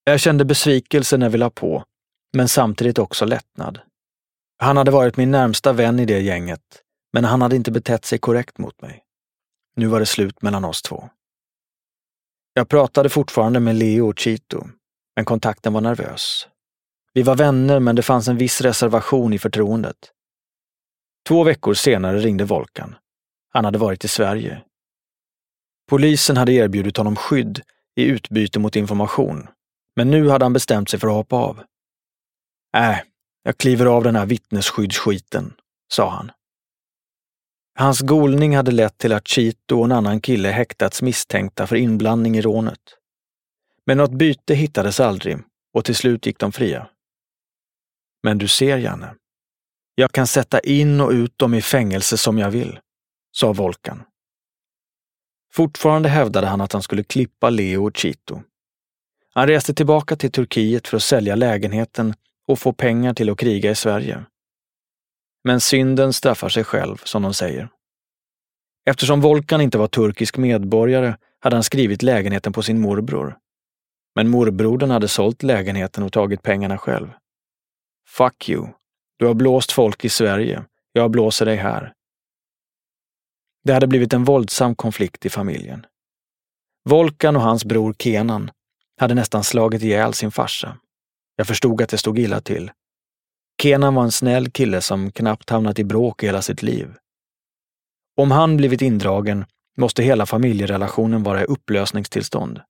Jag 0.03 0.19
kände 0.19 0.45
besvikelse 0.45 1.17
när 1.17 1.29
vi 1.29 1.37
la 1.37 1.49
på, 1.49 1.83
men 2.33 2.47
samtidigt 2.47 2.99
också 2.99 3.25
lättnad. 3.25 3.79
Han 4.57 4.77
hade 4.77 4.91
varit 4.91 5.17
min 5.17 5.31
närmsta 5.31 5.73
vän 5.73 5.99
i 5.99 6.05
det 6.05 6.21
gänget, 6.21 6.83
men 7.13 7.23
han 7.23 7.41
hade 7.41 7.55
inte 7.55 7.71
betett 7.71 8.05
sig 8.05 8.19
korrekt 8.19 8.57
mot 8.57 8.81
mig. 8.81 9.05
Nu 9.75 9.87
var 9.87 9.99
det 9.99 10.05
slut 10.05 10.41
mellan 10.41 10.65
oss 10.65 10.81
två. 10.81 11.09
Jag 12.57 12.69
pratade 12.69 13.09
fortfarande 13.09 13.59
med 13.59 13.75
Leo 13.75 14.09
och 14.09 14.19
Chito, 14.19 14.67
men 15.15 15.25
kontakten 15.25 15.73
var 15.73 15.81
nervös. 15.81 16.47
Vi 17.13 17.21
var 17.23 17.35
vänner, 17.35 17.79
men 17.79 17.95
det 17.95 18.01
fanns 18.01 18.27
en 18.27 18.37
viss 18.37 18.61
reservation 18.61 19.33
i 19.33 19.39
förtroendet. 19.39 20.11
Två 21.27 21.43
veckor 21.43 21.73
senare 21.73 22.19
ringde 22.19 22.45
Volkan. 22.45 22.95
Han 23.49 23.65
hade 23.65 23.77
varit 23.77 24.05
i 24.05 24.07
Sverige. 24.07 24.61
Polisen 25.89 26.37
hade 26.37 26.51
erbjudit 26.53 26.97
honom 26.97 27.15
skydd 27.15 27.61
i 27.95 28.03
utbyte 28.03 28.59
mot 28.59 28.75
information, 28.75 29.47
men 29.95 30.11
nu 30.11 30.29
hade 30.29 30.45
han 30.45 30.53
bestämt 30.53 30.89
sig 30.89 30.99
för 30.99 31.07
att 31.07 31.13
hoppa 31.13 31.35
av. 31.35 31.63
Äh, 32.77 32.97
jag 33.43 33.57
kliver 33.57 33.85
av 33.85 34.03
den 34.03 34.15
här 34.15 34.25
vittnesskyddsskiten, 34.25 35.53
sa 35.93 36.09
han. 36.09 36.31
Hans 37.77 38.01
golning 38.01 38.55
hade 38.55 38.71
lett 38.71 38.97
till 38.97 39.13
att 39.13 39.27
Chito 39.27 39.77
och 39.79 39.85
en 39.85 39.91
annan 39.91 40.21
kille 40.21 40.49
häktats 40.49 41.01
misstänkta 41.01 41.67
för 41.67 41.75
inblandning 41.75 42.37
i 42.37 42.41
rånet. 42.41 42.79
Men 43.85 43.97
något 43.97 44.11
byte 44.11 44.53
hittades 44.53 44.99
aldrig 44.99 45.37
och 45.73 45.85
till 45.85 45.95
slut 45.95 46.25
gick 46.25 46.39
de 46.39 46.51
fria. 46.51 46.87
Men 48.23 48.37
du 48.37 48.47
ser, 48.47 48.77
Janne. 48.77 49.15
Jag 49.95 50.11
kan 50.11 50.27
sätta 50.27 50.59
in 50.59 51.01
och 51.01 51.11
ut 51.11 51.37
dem 51.37 51.53
i 51.53 51.61
fängelse 51.61 52.17
som 52.17 52.37
jag 52.37 52.51
vill, 52.51 52.79
sa 53.31 53.53
Volkan. 53.53 54.03
Fortfarande 55.53 56.09
hävdade 56.09 56.47
han 56.47 56.61
att 56.61 56.73
han 56.73 56.81
skulle 56.81 57.03
klippa 57.03 57.49
Leo 57.49 57.87
och 57.87 57.97
Chito. 57.97 58.41
Han 59.33 59.47
reste 59.47 59.73
tillbaka 59.73 60.15
till 60.15 60.31
Turkiet 60.31 60.87
för 60.87 60.97
att 60.97 61.03
sälja 61.03 61.35
lägenheten 61.35 62.13
och 62.47 62.59
få 62.59 62.73
pengar 62.73 63.13
till 63.13 63.29
att 63.29 63.37
kriga 63.37 63.71
i 63.71 63.75
Sverige. 63.75 64.25
Men 65.47 65.61
synden 65.61 66.13
straffar 66.13 66.49
sig 66.49 66.63
själv, 66.63 66.97
som 67.03 67.21
de 67.23 67.33
säger. 67.33 67.69
Eftersom 68.85 69.21
Volkan 69.21 69.61
inte 69.61 69.77
var 69.77 69.87
turkisk 69.87 70.37
medborgare 70.37 71.15
hade 71.39 71.55
han 71.55 71.63
skrivit 71.63 72.03
lägenheten 72.03 72.53
på 72.53 72.61
sin 72.61 72.81
morbror. 72.81 73.37
Men 74.15 74.29
morbrodern 74.29 74.89
hade 74.89 75.07
sålt 75.07 75.43
lägenheten 75.43 76.03
och 76.03 76.13
tagit 76.13 76.43
pengarna 76.43 76.77
själv. 76.77 77.13
Fuck 78.07 78.49
you. 78.49 78.67
Du 79.17 79.25
har 79.25 79.33
blåst 79.33 79.71
folk 79.71 80.05
i 80.05 80.09
Sverige. 80.09 80.63
Jag 80.91 81.11
blåser 81.11 81.45
dig 81.45 81.55
här. 81.55 81.93
Det 83.63 83.73
hade 83.73 83.87
blivit 83.87 84.13
en 84.13 84.23
våldsam 84.23 84.75
konflikt 84.75 85.25
i 85.25 85.29
familjen. 85.29 85.85
Volkan 86.89 87.35
och 87.35 87.41
hans 87.41 87.65
bror 87.65 87.95
Kenan 87.99 88.51
hade 88.99 89.13
nästan 89.13 89.43
slagit 89.43 89.81
ihjäl 89.81 90.13
sin 90.13 90.31
farsa. 90.31 90.77
Jag 91.35 91.47
förstod 91.47 91.81
att 91.81 91.89
det 91.89 91.97
stod 91.97 92.19
illa 92.19 92.41
till. 92.41 92.71
Kenan 93.61 93.95
var 93.95 94.03
en 94.03 94.11
snäll 94.11 94.51
kille 94.51 94.81
som 94.81 95.11
knappt 95.11 95.49
hamnat 95.49 95.79
i 95.79 95.83
bråk 95.83 96.23
i 96.23 96.25
hela 96.25 96.41
sitt 96.41 96.63
liv. 96.63 96.95
Om 98.17 98.31
han 98.31 98.57
blivit 98.57 98.81
indragen 98.81 99.45
måste 99.77 100.03
hela 100.03 100.25
familjerelationen 100.25 101.23
vara 101.23 101.41
i 101.41 101.45
upplösningstillstånd. 101.45 102.61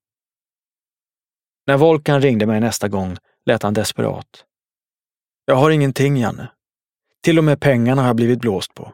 När 1.68 1.78
Volkan 1.78 2.22
ringde 2.22 2.46
mig 2.46 2.60
nästa 2.60 2.88
gång 2.88 3.18
lät 3.46 3.64
han 3.64 3.74
desperat. 3.74 4.46
Jag 5.46 5.56
har 5.56 5.72
ingenting, 5.72 6.18
Janne. 6.18 6.52
Till 7.24 7.38
och 7.38 7.44
med 7.44 7.62
pengarna 7.62 8.02
har 8.02 8.10
jag 8.10 8.16
blivit 8.16 8.40
blåst 8.40 8.74
på. 8.74 8.94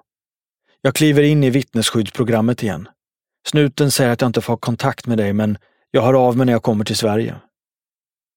Jag 0.81 0.95
kliver 0.95 1.24
in 1.24 1.43
i 1.43 1.50
vittnesskyddsprogrammet 1.50 2.63
igen. 2.63 2.89
Snuten 3.48 3.91
säger 3.91 4.12
att 4.12 4.21
jag 4.21 4.29
inte 4.29 4.41
får 4.41 4.53
ha 4.53 4.57
kontakt 4.57 5.07
med 5.07 5.17
dig, 5.17 5.33
men 5.33 5.57
jag 5.91 6.01
hör 6.01 6.13
av 6.27 6.38
mig 6.38 6.45
när 6.45 6.53
jag 6.53 6.63
kommer 6.63 6.86
till 6.86 6.98
Sverige. 6.98 7.36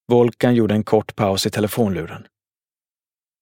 Volkan 0.09 0.55
gjorde 0.55 0.75
en 0.75 0.85
kort 0.85 1.17
paus 1.17 1.47
i 1.47 1.51
telefonluren. 1.51 2.27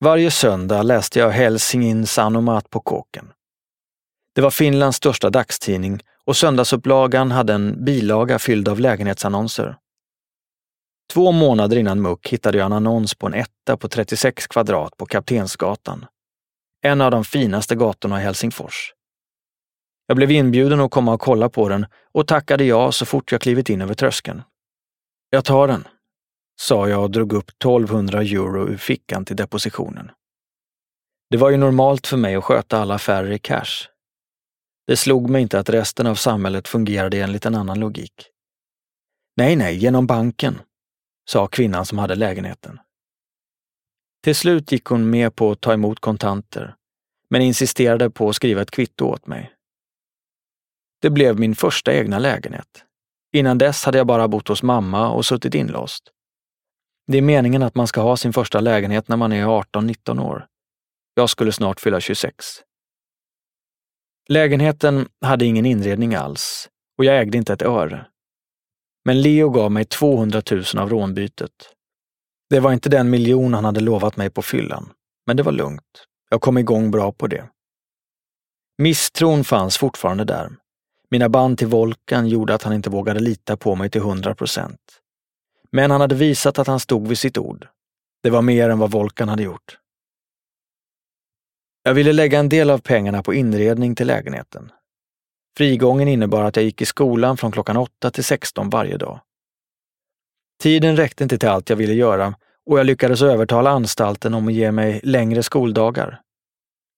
Varje 0.00 0.30
söndag 0.30 0.82
läste 0.82 1.18
jag 1.18 1.30
Helsingin 1.30 2.06
Sanomat 2.06 2.70
på 2.70 2.80
kåken. 2.80 3.32
Det 4.34 4.40
var 4.40 4.50
Finlands 4.50 4.96
största 4.96 5.30
dagstidning 5.30 6.00
och 6.24 6.36
söndagsupplagan 6.36 7.30
hade 7.30 7.52
en 7.52 7.84
bilaga 7.84 8.38
fylld 8.38 8.68
av 8.68 8.80
lägenhetsannonser. 8.80 9.76
Två 11.12 11.32
månader 11.32 11.76
innan 11.76 12.02
muck 12.02 12.28
hittade 12.28 12.58
jag 12.58 12.66
en 12.66 12.72
annons 12.72 13.14
på 13.14 13.26
en 13.26 13.34
etta 13.34 13.76
på 13.76 13.88
36 13.88 14.46
kvadrat 14.46 14.96
på 14.96 15.06
Kaptensgatan. 15.06 16.06
En 16.82 17.00
av 17.00 17.10
de 17.10 17.24
finaste 17.24 17.74
gatorna 17.74 18.20
i 18.20 18.24
Helsingfors. 18.24 18.92
Jag 20.06 20.16
blev 20.16 20.30
inbjuden 20.30 20.80
att 20.80 20.90
komma 20.90 21.12
och 21.14 21.20
kolla 21.20 21.48
på 21.48 21.68
den 21.68 21.86
och 22.12 22.26
tackade 22.26 22.64
ja 22.64 22.92
så 22.92 23.06
fort 23.06 23.32
jag 23.32 23.40
klivit 23.40 23.70
in 23.70 23.82
över 23.82 23.94
tröskeln. 23.94 24.42
Jag 25.30 25.44
tar 25.44 25.68
den, 25.68 25.88
sa 26.60 26.88
jag 26.88 27.02
och 27.02 27.10
drog 27.10 27.32
upp 27.32 27.50
1200 27.50 28.20
euro 28.20 28.68
ur 28.68 28.76
fickan 28.76 29.24
till 29.24 29.36
depositionen. 29.36 30.10
Det 31.30 31.36
var 31.36 31.50
ju 31.50 31.56
normalt 31.56 32.06
för 32.06 32.16
mig 32.16 32.34
att 32.34 32.44
sköta 32.44 32.78
alla 32.78 32.94
affärer 32.94 33.32
i 33.32 33.38
cash. 33.38 33.88
Det 34.86 34.96
slog 34.96 35.30
mig 35.30 35.42
inte 35.42 35.58
att 35.58 35.68
resten 35.68 36.06
av 36.06 36.14
samhället 36.14 36.68
fungerade 36.68 37.20
enligt 37.20 37.46
en 37.46 37.54
annan 37.54 37.80
logik. 37.80 38.30
Nej, 39.36 39.56
nej, 39.56 39.76
genom 39.76 40.06
banken, 40.06 40.60
sa 41.30 41.46
kvinnan 41.46 41.86
som 41.86 41.98
hade 41.98 42.14
lägenheten. 42.14 42.78
Till 44.24 44.34
slut 44.34 44.72
gick 44.72 44.84
hon 44.84 45.10
med 45.10 45.34
på 45.34 45.50
att 45.50 45.60
ta 45.60 45.72
emot 45.72 46.00
kontanter, 46.00 46.74
men 47.30 47.42
insisterade 47.42 48.10
på 48.10 48.28
att 48.28 48.36
skriva 48.36 48.62
ett 48.62 48.70
kvitto 48.70 49.04
åt 49.04 49.26
mig. 49.26 49.52
Det 51.02 51.10
blev 51.10 51.38
min 51.38 51.54
första 51.54 51.94
egna 51.94 52.18
lägenhet. 52.18 52.84
Innan 53.32 53.58
dess 53.58 53.84
hade 53.84 53.98
jag 53.98 54.06
bara 54.06 54.28
bott 54.28 54.48
hos 54.48 54.62
mamma 54.62 55.08
och 55.08 55.26
suttit 55.26 55.54
inlåst. 55.54 56.12
Det 57.06 57.18
är 57.18 57.22
meningen 57.22 57.62
att 57.62 57.74
man 57.74 57.86
ska 57.86 58.00
ha 58.00 58.16
sin 58.16 58.32
första 58.32 58.60
lägenhet 58.60 59.08
när 59.08 59.16
man 59.16 59.32
är 59.32 59.44
18-19 59.44 60.22
år. 60.22 60.46
Jag 61.14 61.30
skulle 61.30 61.52
snart 61.52 61.80
fylla 61.80 62.00
26. 62.00 62.46
Lägenheten 64.28 65.08
hade 65.20 65.44
ingen 65.44 65.66
inredning 65.66 66.14
alls 66.14 66.68
och 66.98 67.04
jag 67.04 67.20
ägde 67.20 67.38
inte 67.38 67.52
ett 67.52 67.62
öre. 67.62 68.06
Men 69.04 69.22
Leo 69.22 69.50
gav 69.50 69.72
mig 69.72 69.84
200 69.84 70.42
000 70.50 70.64
av 70.78 70.90
rånbytet. 70.90 71.72
Det 72.50 72.60
var 72.60 72.72
inte 72.72 72.88
den 72.88 73.10
miljon 73.10 73.54
han 73.54 73.64
hade 73.64 73.80
lovat 73.80 74.16
mig 74.16 74.30
på 74.30 74.42
fyllan, 74.42 74.92
men 75.26 75.36
det 75.36 75.42
var 75.42 75.52
lugnt. 75.52 76.06
Jag 76.30 76.40
kom 76.40 76.58
igång 76.58 76.90
bra 76.90 77.12
på 77.12 77.26
det. 77.26 77.48
Misstron 78.78 79.44
fanns 79.44 79.78
fortfarande 79.78 80.24
där. 80.24 80.52
Mina 81.10 81.28
band 81.28 81.58
till 81.58 81.66
Volkan 81.66 82.28
gjorde 82.28 82.54
att 82.54 82.62
han 82.62 82.72
inte 82.72 82.90
vågade 82.90 83.20
lita 83.20 83.56
på 83.56 83.74
mig 83.74 83.90
till 83.90 84.00
100 84.00 84.34
procent. 84.34 84.80
Men 85.70 85.90
han 85.90 86.00
hade 86.00 86.14
visat 86.14 86.58
att 86.58 86.66
han 86.66 86.80
stod 86.80 87.08
vid 87.08 87.18
sitt 87.18 87.38
ord. 87.38 87.68
Det 88.22 88.30
var 88.30 88.42
mer 88.42 88.68
än 88.68 88.78
vad 88.78 88.90
Volkan 88.90 89.28
hade 89.28 89.42
gjort. 89.42 89.78
Jag 91.82 91.94
ville 91.94 92.12
lägga 92.12 92.38
en 92.38 92.48
del 92.48 92.70
av 92.70 92.78
pengarna 92.78 93.22
på 93.22 93.34
inredning 93.34 93.94
till 93.94 94.06
lägenheten. 94.06 94.72
Frigången 95.56 96.08
innebar 96.08 96.44
att 96.44 96.56
jag 96.56 96.64
gick 96.64 96.82
i 96.82 96.86
skolan 96.86 97.36
från 97.36 97.52
klockan 97.52 97.76
8 97.76 98.10
till 98.10 98.24
16 98.24 98.70
varje 98.70 98.96
dag. 98.96 99.20
Tiden 100.62 100.96
räckte 100.96 101.22
inte 101.22 101.38
till 101.38 101.48
allt 101.48 101.70
jag 101.70 101.76
ville 101.76 101.94
göra 101.94 102.34
och 102.66 102.78
jag 102.78 102.86
lyckades 102.86 103.22
övertala 103.22 103.70
anstalten 103.70 104.34
om 104.34 104.48
att 104.48 104.54
ge 104.54 104.72
mig 104.72 105.00
längre 105.02 105.42
skoldagar. 105.42 106.20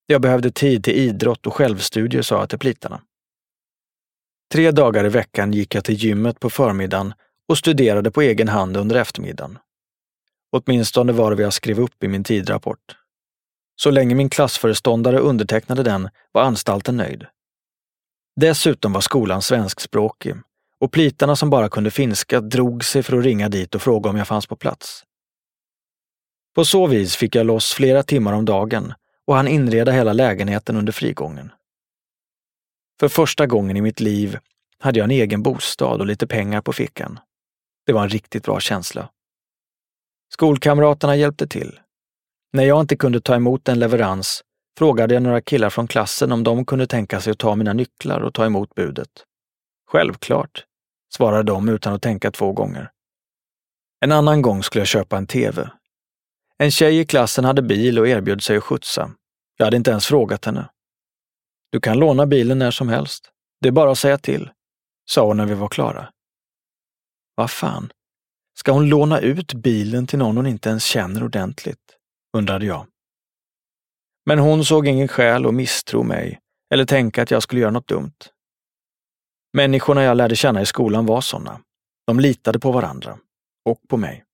Jag 0.07 0.21
behövde 0.21 0.51
tid 0.51 0.85
till 0.85 0.95
idrott 0.95 1.47
och 1.47 1.55
självstudier, 1.55 2.23
sa 2.23 2.39
jag 2.39 2.49
till 2.49 2.59
plitarna. 2.59 3.01
Tre 4.53 4.71
dagar 4.71 5.07
i 5.07 5.09
veckan 5.09 5.53
gick 5.53 5.75
jag 5.75 5.85
till 5.85 5.95
gymmet 5.95 6.41
på 6.41 6.51
förmiddagen 6.51 7.15
och 7.49 7.59
studerade 7.59 8.11
på 8.11 8.23
egen 8.23 8.49
hand 8.49 8.77
under 8.77 8.97
eftermiddagen. 8.97 9.59
Åtminstone 10.53 11.13
var 11.13 11.31
det 11.31 11.37
vad 11.37 11.45
jag 11.45 11.53
skrev 11.53 11.81
upp 11.81 12.05
i 12.05 12.09
min 12.09 12.25
tidrapport. 12.25 12.97
Så 13.77 13.91
länge 13.91 14.15
min 14.15 14.31
klassföreståndare 14.31 15.19
undertecknade 15.19 15.83
den 15.83 16.09
var 16.33 16.43
anstalten 16.43 16.97
nöjd. 16.97 17.27
Dessutom 18.37 18.93
var 18.93 19.01
skolan 19.01 19.43
svenskspråkig 19.43 20.35
och 20.81 20.93
plitarna 20.93 21.37
som 21.37 21.51
bara 21.51 21.69
kunde 21.69 21.91
finska 21.91 22.41
drog 22.41 22.85
sig 22.85 23.03
för 23.03 23.19
att 23.19 23.25
ringa 23.25 23.49
dit 23.49 23.75
och 23.75 23.83
fråga 23.83 24.11
om 24.11 24.17
jag 24.17 24.29
fanns 24.29 24.47
på 24.47 24.57
plats. 24.57 25.05
På 26.55 26.65
så 26.65 26.87
vis 26.87 27.17
fick 27.17 27.35
jag 27.35 27.47
loss 27.47 27.73
flera 27.73 28.03
timmar 28.03 28.33
om 28.33 28.45
dagen 28.45 28.95
och 29.27 29.35
han 29.35 29.49
inreda 29.49 29.93
hela 29.93 30.13
lägenheten 30.13 30.77
under 30.77 30.93
frigången. 30.93 31.53
För 33.01 33.09
första 33.09 33.47
gången 33.47 33.77
i 33.77 33.81
mitt 33.81 34.01
liv 34.01 34.39
hade 34.79 34.99
jag 34.99 35.05
en 35.05 35.11
egen 35.11 35.43
bostad 35.43 36.01
och 36.01 36.07
lite 36.07 36.27
pengar 36.27 36.61
på 36.61 36.73
fickan. 36.73 37.21
Det 37.89 37.95
var 37.95 38.03
en 38.03 38.09
riktigt 38.09 38.45
bra 38.45 38.61
känsla. 38.61 39.11
Skolkamraterna 40.33 41.17
hjälpte 41.17 41.47
till. 41.47 41.81
När 42.53 42.65
jag 42.65 42.81
inte 42.81 42.97
kunde 42.97 43.21
ta 43.21 43.35
emot 43.35 43.69
en 43.69 43.79
leverans 43.79 44.43
frågade 44.79 45.15
jag 45.15 45.23
några 45.23 45.41
killar 45.41 45.71
från 45.71 45.89
klassen 45.89 46.33
om 46.33 46.45
de 46.45 46.65
kunde 46.65 46.87
tänka 46.87 47.21
sig 47.21 47.31
att 47.31 47.39
ta 47.39 47.55
mina 47.57 47.73
nycklar 47.73 48.21
och 48.21 48.35
ta 48.35 48.47
emot 48.47 48.75
budet. 48.75 49.09
Självklart, 49.91 50.65
svarade 51.15 51.43
de 51.43 51.69
utan 51.69 51.95
att 51.95 52.03
tänka 52.03 52.31
två 52.31 52.53
gånger. 52.53 52.91
En 54.01 54.13
annan 54.13 54.43
gång 54.43 54.63
skulle 54.63 54.81
jag 54.81 54.89
köpa 54.89 55.17
en 55.17 55.27
TV. 55.27 55.71
En 56.59 56.71
tjej 56.71 56.99
i 56.99 57.07
klassen 57.07 57.45
hade 57.45 57.63
bil 57.63 57.99
och 57.99 58.09
erbjöd 58.09 58.43
sig 58.43 58.57
att 58.57 58.65
skjutsa. 58.65 59.11
Jag 59.57 59.67
hade 59.67 59.77
inte 59.77 59.91
ens 59.91 60.07
frågat 60.07 60.45
henne. 60.45 60.69
Du 61.73 61.81
kan 61.81 61.99
låna 61.99 62.27
bilen 62.27 62.59
när 62.59 62.71
som 62.71 62.89
helst. 62.89 63.31
Det 63.61 63.69
är 63.69 63.73
bara 63.73 63.91
att 63.91 63.99
säga 63.99 64.19
till, 64.19 64.51
sa 65.11 65.27
hon 65.27 65.37
när 65.37 65.47
vi 65.47 65.55
var 65.55 65.69
klara. 65.69 66.13
Vad 67.39 67.51
fan, 67.51 67.93
ska 68.59 68.73
hon 68.73 68.89
låna 68.89 69.21
ut 69.21 69.55
bilen 69.55 70.07
till 70.07 70.19
någon 70.19 70.37
hon 70.37 70.47
inte 70.47 70.69
ens 70.69 70.85
känner 70.85 71.25
ordentligt? 71.25 71.97
undrade 72.37 72.67
jag. 72.67 72.87
Men 74.27 74.39
hon 74.39 74.65
såg 74.65 74.87
ingen 74.87 75.09
skäl 75.09 75.47
att 75.47 75.55
misstro 75.55 76.03
mig 76.03 76.41
eller 76.75 76.85
tänka 76.85 77.23
att 77.23 77.31
jag 77.31 77.43
skulle 77.43 77.61
göra 77.61 77.71
något 77.71 77.89
dumt. 77.89 78.15
Människorna 79.53 80.03
jag 80.03 80.17
lärde 80.17 80.37
känna 80.37 80.63
i 80.63 80.67
skolan 80.67 81.07
var 81.07 81.21
sådana. 81.21 81.61
De 82.07 82.21
litade 82.21 82.59
på 82.59 82.73
varandra. 82.73 83.19
Och 83.65 83.89
på 83.89 83.97
mig. 83.97 84.25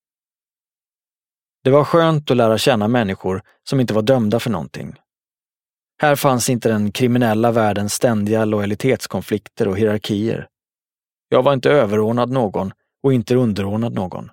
Det 1.64 1.71
var 1.71 1.85
skönt 1.85 2.31
att 2.31 2.37
lära 2.37 2.59
känna 2.59 2.88
människor 2.88 3.43
som 3.69 3.81
inte 3.81 3.95
var 3.95 4.03
dömda 4.03 4.40
för 4.40 4.51
någonting. 4.51 4.95
Här 6.03 6.17
fanns 6.17 6.51
inte 6.51 6.69
den 6.69 6.93
kriminella 6.93 7.53
världens 7.53 7.93
ständiga 7.93 8.45
lojalitetskonflikter 8.45 9.69
och 9.69 9.79
hierarkier. 9.79 10.49
Jag 11.29 11.43
var 11.43 11.53
inte 11.53 11.71
överordnad 11.71 12.31
någon 12.31 12.73
och 13.05 13.12
inte 13.12 13.35
underordnad 13.35 13.95
någon. 13.95 14.31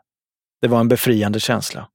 Det 0.62 0.68
var 0.68 0.80
en 0.80 0.88
befriande 0.88 1.40
känsla. 1.40 1.90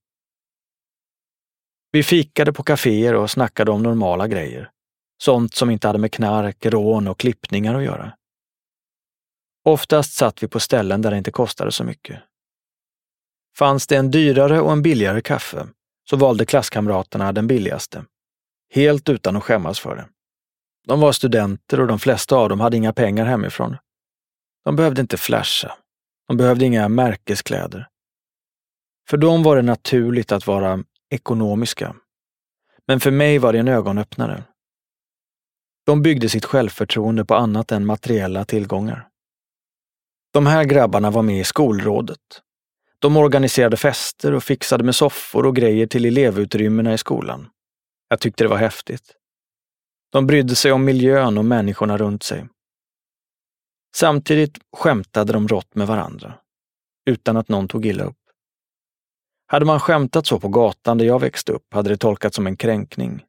Vi 1.92 2.02
fikade 2.02 2.52
på 2.52 2.62
kaféer 2.62 3.14
och 3.14 3.30
snackade 3.30 3.70
om 3.70 3.82
normala 3.82 4.28
grejer. 4.28 4.70
Sånt 5.22 5.54
som 5.54 5.70
inte 5.70 5.86
hade 5.86 5.98
med 5.98 6.12
knark, 6.12 6.66
rån 6.66 7.08
och 7.08 7.18
klippningar 7.18 7.74
att 7.74 7.84
göra. 7.84 8.12
Oftast 9.64 10.12
satt 10.12 10.42
vi 10.42 10.48
på 10.48 10.60
ställen 10.60 11.02
där 11.02 11.10
det 11.10 11.18
inte 11.18 11.30
kostade 11.30 11.72
så 11.72 11.84
mycket. 11.84 12.22
Fanns 13.58 13.86
det 13.86 13.96
en 13.96 14.10
dyrare 14.10 14.60
och 14.60 14.72
en 14.72 14.82
billigare 14.82 15.20
kaffe 15.20 15.66
så 16.10 16.16
valde 16.16 16.46
klasskamraterna 16.46 17.32
den 17.32 17.46
billigaste. 17.46 18.04
Helt 18.74 19.08
utan 19.08 19.36
att 19.36 19.44
skämmas 19.44 19.80
för 19.80 19.96
det. 19.96 20.08
De 20.86 21.00
var 21.00 21.12
studenter 21.12 21.80
och 21.80 21.86
de 21.86 21.98
flesta 21.98 22.36
av 22.36 22.48
dem 22.48 22.60
hade 22.60 22.76
inga 22.76 22.92
pengar 22.92 23.24
hemifrån. 23.24 23.76
De 24.64 24.76
behövde 24.76 25.00
inte 25.00 25.16
flasha. 25.16 25.76
De 26.28 26.36
behövde 26.36 26.64
inga 26.64 26.88
märkeskläder. 26.88 27.88
För 29.08 29.16
dem 29.16 29.42
var 29.42 29.56
det 29.56 29.62
naturligt 29.62 30.32
att 30.32 30.46
vara 30.46 30.84
ekonomiska. 31.10 31.96
Men 32.86 33.00
för 33.00 33.10
mig 33.10 33.38
var 33.38 33.52
det 33.52 33.58
en 33.58 33.68
ögonöppnare. 33.68 34.44
De 35.86 36.02
byggde 36.02 36.28
sitt 36.28 36.44
självförtroende 36.44 37.24
på 37.24 37.34
annat 37.34 37.72
än 37.72 37.86
materiella 37.86 38.44
tillgångar. 38.44 39.08
De 40.32 40.46
här 40.46 40.64
grabbarna 40.64 41.10
var 41.10 41.22
med 41.22 41.40
i 41.40 41.44
skolrådet. 41.44 42.42
De 42.98 43.16
organiserade 43.16 43.76
fester 43.76 44.32
och 44.32 44.44
fixade 44.44 44.84
med 44.84 44.94
soffor 44.94 45.46
och 45.46 45.56
grejer 45.56 45.86
till 45.86 46.04
elevutrymmena 46.04 46.94
i 46.94 46.98
skolan. 46.98 47.48
Jag 48.08 48.20
tyckte 48.20 48.44
det 48.44 48.48
var 48.48 48.56
häftigt. 48.56 49.14
De 50.12 50.26
brydde 50.26 50.54
sig 50.54 50.72
om 50.72 50.84
miljön 50.84 51.38
och 51.38 51.44
människorna 51.44 51.96
runt 51.96 52.22
sig. 52.22 52.48
Samtidigt 53.94 54.58
skämtade 54.72 55.32
de 55.32 55.48
rått 55.48 55.74
med 55.74 55.86
varandra, 55.86 56.34
utan 57.06 57.36
att 57.36 57.48
någon 57.48 57.68
tog 57.68 57.86
illa 57.86 58.04
upp. 58.04 58.18
Hade 59.46 59.64
man 59.64 59.80
skämtat 59.80 60.26
så 60.26 60.40
på 60.40 60.48
gatan 60.48 60.98
där 60.98 61.04
jag 61.04 61.20
växte 61.20 61.52
upp 61.52 61.74
hade 61.74 61.90
det 61.90 61.96
tolkats 61.96 62.36
som 62.36 62.46
en 62.46 62.56
kränkning. 62.56 63.24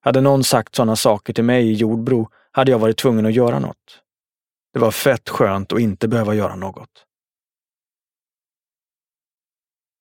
Hade 0.00 0.20
någon 0.20 0.44
sagt 0.44 0.74
sådana 0.74 0.96
saker 0.96 1.32
till 1.32 1.44
mig 1.44 1.70
i 1.70 1.72
Jordbro 1.72 2.28
hade 2.52 2.70
jag 2.70 2.78
varit 2.78 2.96
tvungen 2.96 3.26
att 3.26 3.34
göra 3.34 3.58
något. 3.58 4.00
Det 4.72 4.78
var 4.78 4.90
fett 4.90 5.28
skönt 5.28 5.72
att 5.72 5.80
inte 5.80 6.08
behöva 6.08 6.34
göra 6.34 6.56
något. 6.56 7.06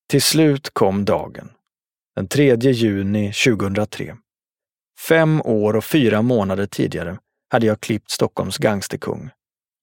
Till 0.10 0.22
slut 0.22 0.70
kom 0.70 1.06
dagen. 1.06 1.52
Den 2.16 2.28
3 2.28 2.56
juni 2.56 3.34
2003. 3.34 4.18
Fem 5.08 5.42
år 5.42 5.76
och 5.76 5.86
fyra 5.86 6.22
månader 6.22 6.66
tidigare 6.66 7.20
hade 7.50 7.66
jag 7.66 7.82
klippt 7.82 8.12
Stockholms 8.12 8.58
gangsterkung. 8.58 9.30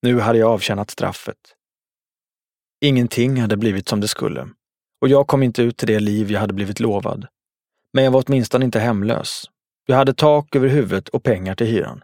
Nu 0.03 0.21
hade 0.21 0.39
jag 0.39 0.51
avtjänat 0.51 0.91
straffet. 0.91 1.57
Ingenting 2.81 3.41
hade 3.41 3.57
blivit 3.57 3.89
som 3.89 4.01
det 4.01 4.09
skulle 4.09 4.49
och 5.01 5.09
jag 5.09 5.27
kom 5.27 5.43
inte 5.43 5.63
ut 5.63 5.77
till 5.77 5.89
det 5.89 6.01
liv 6.01 6.31
jag 6.31 6.41
hade 6.41 6.55
blivit 6.55 6.81
lovad. 6.81 7.27
Men 7.93 8.05
jag 8.05 8.11
var 8.11 8.25
åtminstone 8.27 8.65
inte 8.65 8.81
hemlös. 8.81 9.45
Jag 9.87 9.97
hade 9.97 10.15
tak 10.15 10.57
över 10.57 10.69
huvudet 10.69 11.09
och 11.09 11.23
pengar 11.23 11.55
till 11.55 11.67
hyran. 11.67 12.03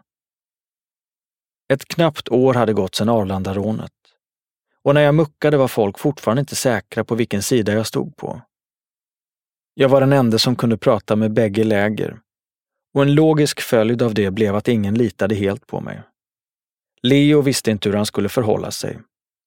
Ett 1.73 1.85
knappt 1.85 2.29
år 2.29 2.53
hade 2.53 2.73
gått 2.73 2.95
sedan 2.95 3.09
Arlandarånet. 3.09 3.91
Och 4.83 4.93
när 4.93 5.01
jag 5.01 5.15
muckade 5.15 5.57
var 5.57 5.67
folk 5.67 5.99
fortfarande 5.99 6.39
inte 6.39 6.55
säkra 6.55 7.03
på 7.03 7.15
vilken 7.15 7.41
sida 7.41 7.73
jag 7.73 7.87
stod 7.87 8.17
på. 8.17 8.41
Jag 9.73 9.89
var 9.89 10.01
den 10.01 10.13
enda 10.13 10.39
som 10.39 10.55
kunde 10.55 10.77
prata 10.77 11.15
med 11.15 11.33
bägge 11.33 11.63
läger. 11.63 12.19
Och 12.93 13.01
en 13.01 13.15
logisk 13.15 13.61
följd 13.61 14.01
av 14.01 14.13
det 14.13 14.31
blev 14.31 14.55
att 14.55 14.67
ingen 14.67 14.95
litade 14.95 15.35
helt 15.35 15.67
på 15.67 15.81
mig. 15.81 16.01
Leo 17.01 17.41
visste 17.41 17.71
inte 17.71 17.89
hur 17.89 17.95
han 17.95 18.05
skulle 18.05 18.29
förhålla 18.29 18.71
sig. 18.71 18.99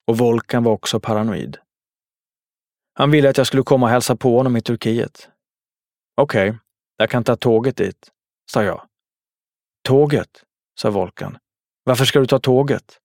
Och 0.07 0.19
Volkan 0.19 0.65
var 0.65 0.73
också 0.73 1.01
paranoid. 1.01 1.59
Han 2.95 3.11
ville 3.11 3.31
att 3.31 3.39
jag 3.39 3.47
skulle 3.47 3.63
komma 3.63 3.87
och 3.87 3.91
hälsa 3.91 4.17
på 4.17 4.37
honom 4.37 4.57
i 4.57 4.61
Turkiet. 4.61 5.29
Okej, 6.17 6.51
okay, 6.51 6.61
jag 6.97 7.11
kan 7.11 7.25
ta 7.25 7.37
tåget 7.37 7.77
dit, 7.77 8.11
sa 8.53 8.65
jag. 8.65 8.83
Tåget, 9.83 10.45
sa 10.81 10.91
Volkan. 10.91 11.39
Varför 11.85 12.05
ska 12.05 12.21
du 12.21 12.27
ta 12.27 12.39
tåget? 12.39 12.99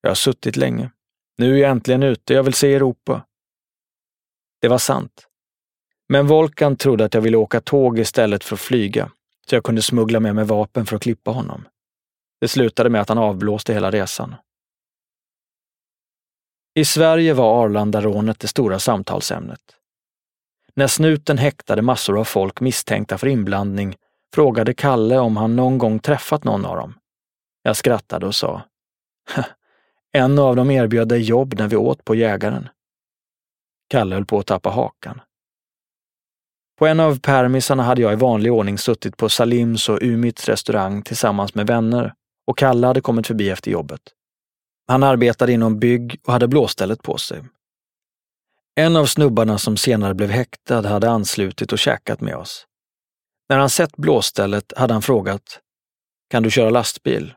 Jag 0.00 0.10
har 0.10 0.14
suttit 0.14 0.56
länge. 0.56 0.90
Nu 1.38 1.54
är 1.54 1.58
jag 1.58 1.70
äntligen 1.70 2.02
ute. 2.02 2.34
Jag 2.34 2.42
vill 2.42 2.54
se 2.54 2.74
Europa. 2.74 3.26
Det 4.60 4.68
var 4.68 4.78
sant. 4.78 5.28
Men 6.08 6.26
Volkan 6.26 6.76
trodde 6.76 7.04
att 7.04 7.14
jag 7.14 7.20
ville 7.20 7.36
åka 7.36 7.60
tåg 7.60 7.98
istället 7.98 8.44
för 8.44 8.56
att 8.56 8.60
flyga, 8.60 9.10
så 9.46 9.54
jag 9.54 9.64
kunde 9.64 9.82
smuggla 9.82 10.20
med 10.20 10.34
mig 10.34 10.44
vapen 10.44 10.86
för 10.86 10.96
att 10.96 11.02
klippa 11.02 11.30
honom. 11.30 11.68
Det 12.40 12.48
slutade 12.48 12.90
med 12.90 13.00
att 13.00 13.08
han 13.08 13.18
avblåste 13.18 13.72
hela 13.72 13.90
resan. 13.90 14.34
I 16.74 16.84
Sverige 16.84 17.34
var 17.34 17.64
Arlandarånet 17.64 18.40
det 18.40 18.48
stora 18.48 18.78
samtalsämnet. 18.78 19.60
När 20.74 20.86
snuten 20.86 21.38
häktade 21.38 21.82
massor 21.82 22.18
av 22.18 22.24
folk 22.24 22.60
misstänkta 22.60 23.18
för 23.18 23.26
inblandning 23.26 23.96
frågade 24.34 24.74
Kalle 24.74 25.18
om 25.18 25.36
han 25.36 25.56
någon 25.56 25.78
gång 25.78 25.98
träffat 25.98 26.44
någon 26.44 26.64
av 26.64 26.76
dem. 26.76 26.94
Jag 27.62 27.76
skrattade 27.76 28.26
och 28.26 28.34
sa, 28.34 28.62
en 30.12 30.38
av 30.38 30.56
dem 30.56 30.70
erbjöd 30.70 31.08
dig 31.08 31.20
jobb 31.20 31.54
när 31.58 31.68
vi 31.68 31.76
åt 31.76 32.04
på 32.04 32.14
Jägaren. 32.14 32.68
Kalle 33.90 34.14
höll 34.14 34.26
på 34.26 34.38
att 34.38 34.46
tappa 34.46 34.70
hakan. 34.70 35.20
På 36.78 36.86
en 36.86 37.00
av 37.00 37.20
permisarna 37.20 37.82
hade 37.82 38.02
jag 38.02 38.12
i 38.12 38.16
vanlig 38.16 38.52
ordning 38.52 38.78
suttit 38.78 39.16
på 39.16 39.28
Salims 39.28 39.88
och 39.88 39.98
Umits 40.02 40.48
restaurang 40.48 41.02
tillsammans 41.02 41.54
med 41.54 41.66
vänner 41.66 42.14
och 42.48 42.58
Kalle 42.58 42.86
hade 42.86 43.00
kommit 43.00 43.26
förbi 43.26 43.50
efter 43.50 43.70
jobbet. 43.70 44.00
Han 44.86 45.02
arbetade 45.02 45.52
inom 45.52 45.78
bygg 45.78 46.20
och 46.26 46.32
hade 46.32 46.48
blåstället 46.48 47.02
på 47.02 47.18
sig. 47.18 47.42
En 48.74 48.96
av 48.96 49.06
snubbarna 49.06 49.58
som 49.58 49.76
senare 49.76 50.14
blev 50.14 50.30
häktad 50.30 50.88
hade 50.88 51.10
anslutit 51.10 51.72
och 51.72 51.78
käkat 51.78 52.20
med 52.20 52.36
oss. 52.36 52.66
När 53.48 53.58
han 53.58 53.70
sett 53.70 53.96
blåstället 53.96 54.72
hade 54.76 54.92
han 54.92 55.02
frågat, 55.02 55.60
kan 56.30 56.42
du 56.42 56.50
köra 56.50 56.70
lastbil? 56.70 57.34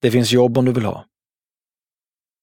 Det 0.00 0.10
finns 0.10 0.32
jobb 0.32 0.58
om 0.58 0.64
du 0.64 0.72
vill 0.72 0.84
ha. 0.84 1.04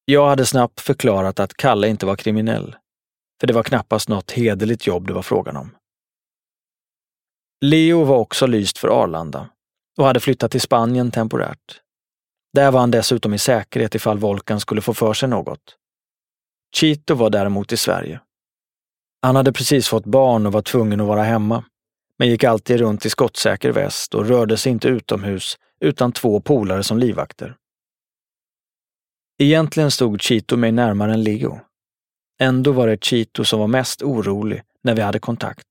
Jag 0.05 0.29
hade 0.29 0.45
snabbt 0.45 0.81
förklarat 0.81 1.39
att 1.39 1.53
Kalle 1.53 1.87
inte 1.87 2.05
var 2.05 2.15
kriminell, 2.15 2.75
för 3.39 3.47
det 3.47 3.53
var 3.53 3.63
knappast 3.63 4.09
något 4.09 4.31
hederligt 4.31 4.87
jobb 4.87 5.07
det 5.07 5.13
var 5.13 5.21
frågan 5.21 5.57
om. 5.57 5.75
Leo 7.61 8.03
var 8.03 8.17
också 8.17 8.47
lyst 8.47 8.77
för 8.77 9.03
Arlanda 9.03 9.49
och 9.97 10.05
hade 10.05 10.19
flyttat 10.19 10.51
till 10.51 10.61
Spanien 10.61 11.11
temporärt. 11.11 11.81
Där 12.53 12.71
var 12.71 12.79
han 12.79 12.91
dessutom 12.91 13.33
i 13.33 13.37
säkerhet 13.37 13.95
ifall 13.95 14.17
Volkan 14.17 14.59
skulle 14.59 14.81
få 14.81 14.93
för 14.93 15.13
sig 15.13 15.29
något. 15.29 15.77
Chito 16.75 17.15
var 17.15 17.29
däremot 17.29 17.71
i 17.71 17.77
Sverige. 17.77 18.19
Han 19.21 19.35
hade 19.35 19.53
precis 19.53 19.87
fått 19.87 20.05
barn 20.05 20.45
och 20.45 20.53
var 20.53 20.61
tvungen 20.61 21.01
att 21.01 21.07
vara 21.07 21.23
hemma, 21.23 21.63
men 22.19 22.29
gick 22.29 22.43
alltid 22.43 22.79
runt 22.79 23.05
i 23.05 23.09
skottsäker 23.09 23.71
väst 23.71 24.15
och 24.15 24.25
rörde 24.25 24.57
sig 24.57 24.71
inte 24.71 24.87
utomhus 24.87 25.57
utan 25.79 26.11
två 26.11 26.41
polare 26.41 26.83
som 26.83 26.97
livvakter. 26.97 27.55
Egentligen 29.39 29.91
stod 29.91 30.21
Chito 30.21 30.57
mig 30.57 30.71
närmare 30.71 31.13
än 31.13 31.23
Leo. 31.23 31.59
Ändå 32.39 32.71
var 32.71 32.87
det 32.87 33.03
Chito 33.03 33.43
som 33.45 33.59
var 33.59 33.67
mest 33.67 34.01
orolig 34.01 34.61
när 34.83 34.95
vi 34.95 35.01
hade 35.01 35.19
kontakt. 35.19 35.67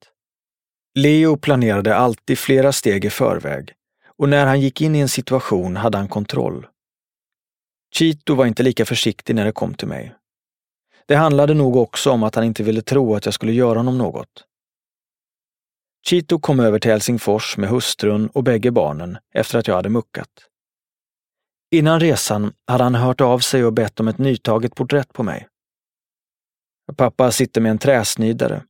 Leo 0.99 1.37
planerade 1.37 1.97
alltid 1.97 2.39
flera 2.39 2.73
steg 2.73 3.05
i 3.05 3.11
förväg 3.11 3.73
och 4.21 4.29
när 4.29 4.47
han 4.47 4.61
gick 4.61 4.81
in 4.81 4.95
i 4.95 4.99
en 4.99 5.09
situation 5.09 5.77
hade 5.77 5.99
han 5.99 6.09
kontroll. 6.09 6.67
Chito 7.95 8.35
var 8.35 8.47
inte 8.47 8.63
lika 8.63 8.87
försiktig 8.87 9.35
när 9.35 9.45
det 9.45 9.53
kom 9.53 9.75
till 9.75 9.89
mig. 9.89 10.15
Det 11.07 11.17
handlade 11.17 11.55
nog 11.55 11.77
också 11.77 12.11
om 12.11 12.23
att 12.23 12.35
han 12.35 12.45
inte 12.45 12.63
ville 12.63 12.83
tro 12.83 13.15
att 13.15 13.25
jag 13.25 13.35
skulle 13.35 13.53
göra 13.53 13.79
honom 13.79 13.99
något. 13.99 14.45
Chito 16.07 16.39
kom 16.39 16.61
över 16.61 16.79
till 16.79 16.91
Helsingfors 16.91 17.57
med 17.57 17.69
hustrun 17.69 18.29
och 18.29 18.45
bägge 18.45 18.71
barnen 18.71 19.19
efter 19.35 19.59
att 19.59 19.67
jag 19.67 19.75
hade 19.75 19.89
muckat. 19.89 20.31
Innan 21.71 22.01
resan 22.01 22.53
hade 22.67 22.85
han 22.85 22.95
hört 22.95 23.21
av 23.21 23.39
sig 23.39 23.65
och 23.65 23.73
bett 23.73 24.01
om 24.01 24.09
ett 24.09 24.19
nytaget 24.19 24.75
porträtt 24.75 25.13
på 25.13 25.23
mig. 25.23 25.49
Pappa 26.97 27.33
sitter 27.33 27.61
med 27.61 27.71
en 27.71 27.79
träsnidare. 27.79 28.63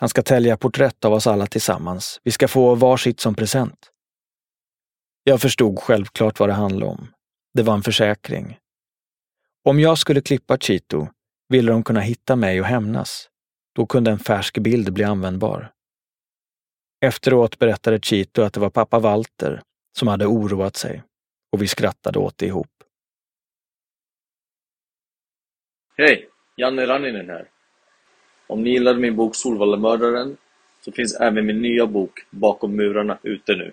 Han 0.00 0.08
ska 0.08 0.22
tälja 0.22 0.56
porträtt 0.56 1.04
av 1.04 1.12
oss 1.12 1.26
alla 1.26 1.46
tillsammans. 1.46 2.20
Vi 2.24 2.30
ska 2.30 2.48
få 2.48 2.74
varsitt 2.74 3.20
som 3.20 3.34
present. 3.34 3.92
Jag 5.28 5.40
förstod 5.40 5.78
självklart 5.78 6.40
vad 6.40 6.48
det 6.48 6.52
handlade 6.52 6.92
om. 6.92 7.12
Det 7.54 7.62
var 7.62 7.74
en 7.74 7.82
försäkring. 7.82 8.58
Om 9.64 9.80
jag 9.80 9.98
skulle 9.98 10.20
klippa 10.20 10.58
Chito 10.58 11.08
ville 11.48 11.72
de 11.72 11.82
kunna 11.82 12.00
hitta 12.00 12.36
mig 12.36 12.60
och 12.60 12.66
hämnas. 12.66 13.28
Då 13.74 13.86
kunde 13.86 14.10
en 14.10 14.18
färsk 14.18 14.58
bild 14.58 14.92
bli 14.92 15.04
användbar. 15.04 15.72
Efteråt 17.00 17.58
berättade 17.58 18.00
Chito 18.00 18.42
att 18.42 18.52
det 18.52 18.60
var 18.60 18.70
pappa 18.70 18.98
Walter 18.98 19.62
som 19.98 20.08
hade 20.08 20.26
oroat 20.26 20.76
sig. 20.76 21.02
och 21.52 21.62
vi 21.62 21.68
skrattade 21.68 22.18
åt 22.18 22.38
det 22.38 22.46
ihop. 22.46 22.84
Hej! 25.96 26.28
Janne 26.56 26.86
Ranninen 26.86 27.28
här. 27.28 27.48
Om 28.46 28.62
ni 28.62 28.70
gillade 28.70 28.98
min 28.98 29.16
bok 29.16 29.36
Solvallamördaren 29.36 30.36
så 30.80 30.92
finns 30.92 31.20
även 31.20 31.46
min 31.46 31.62
nya 31.62 31.86
bok 31.86 32.26
Bakom 32.30 32.76
murarna 32.76 33.18
ute 33.22 33.54
nu. 33.54 33.72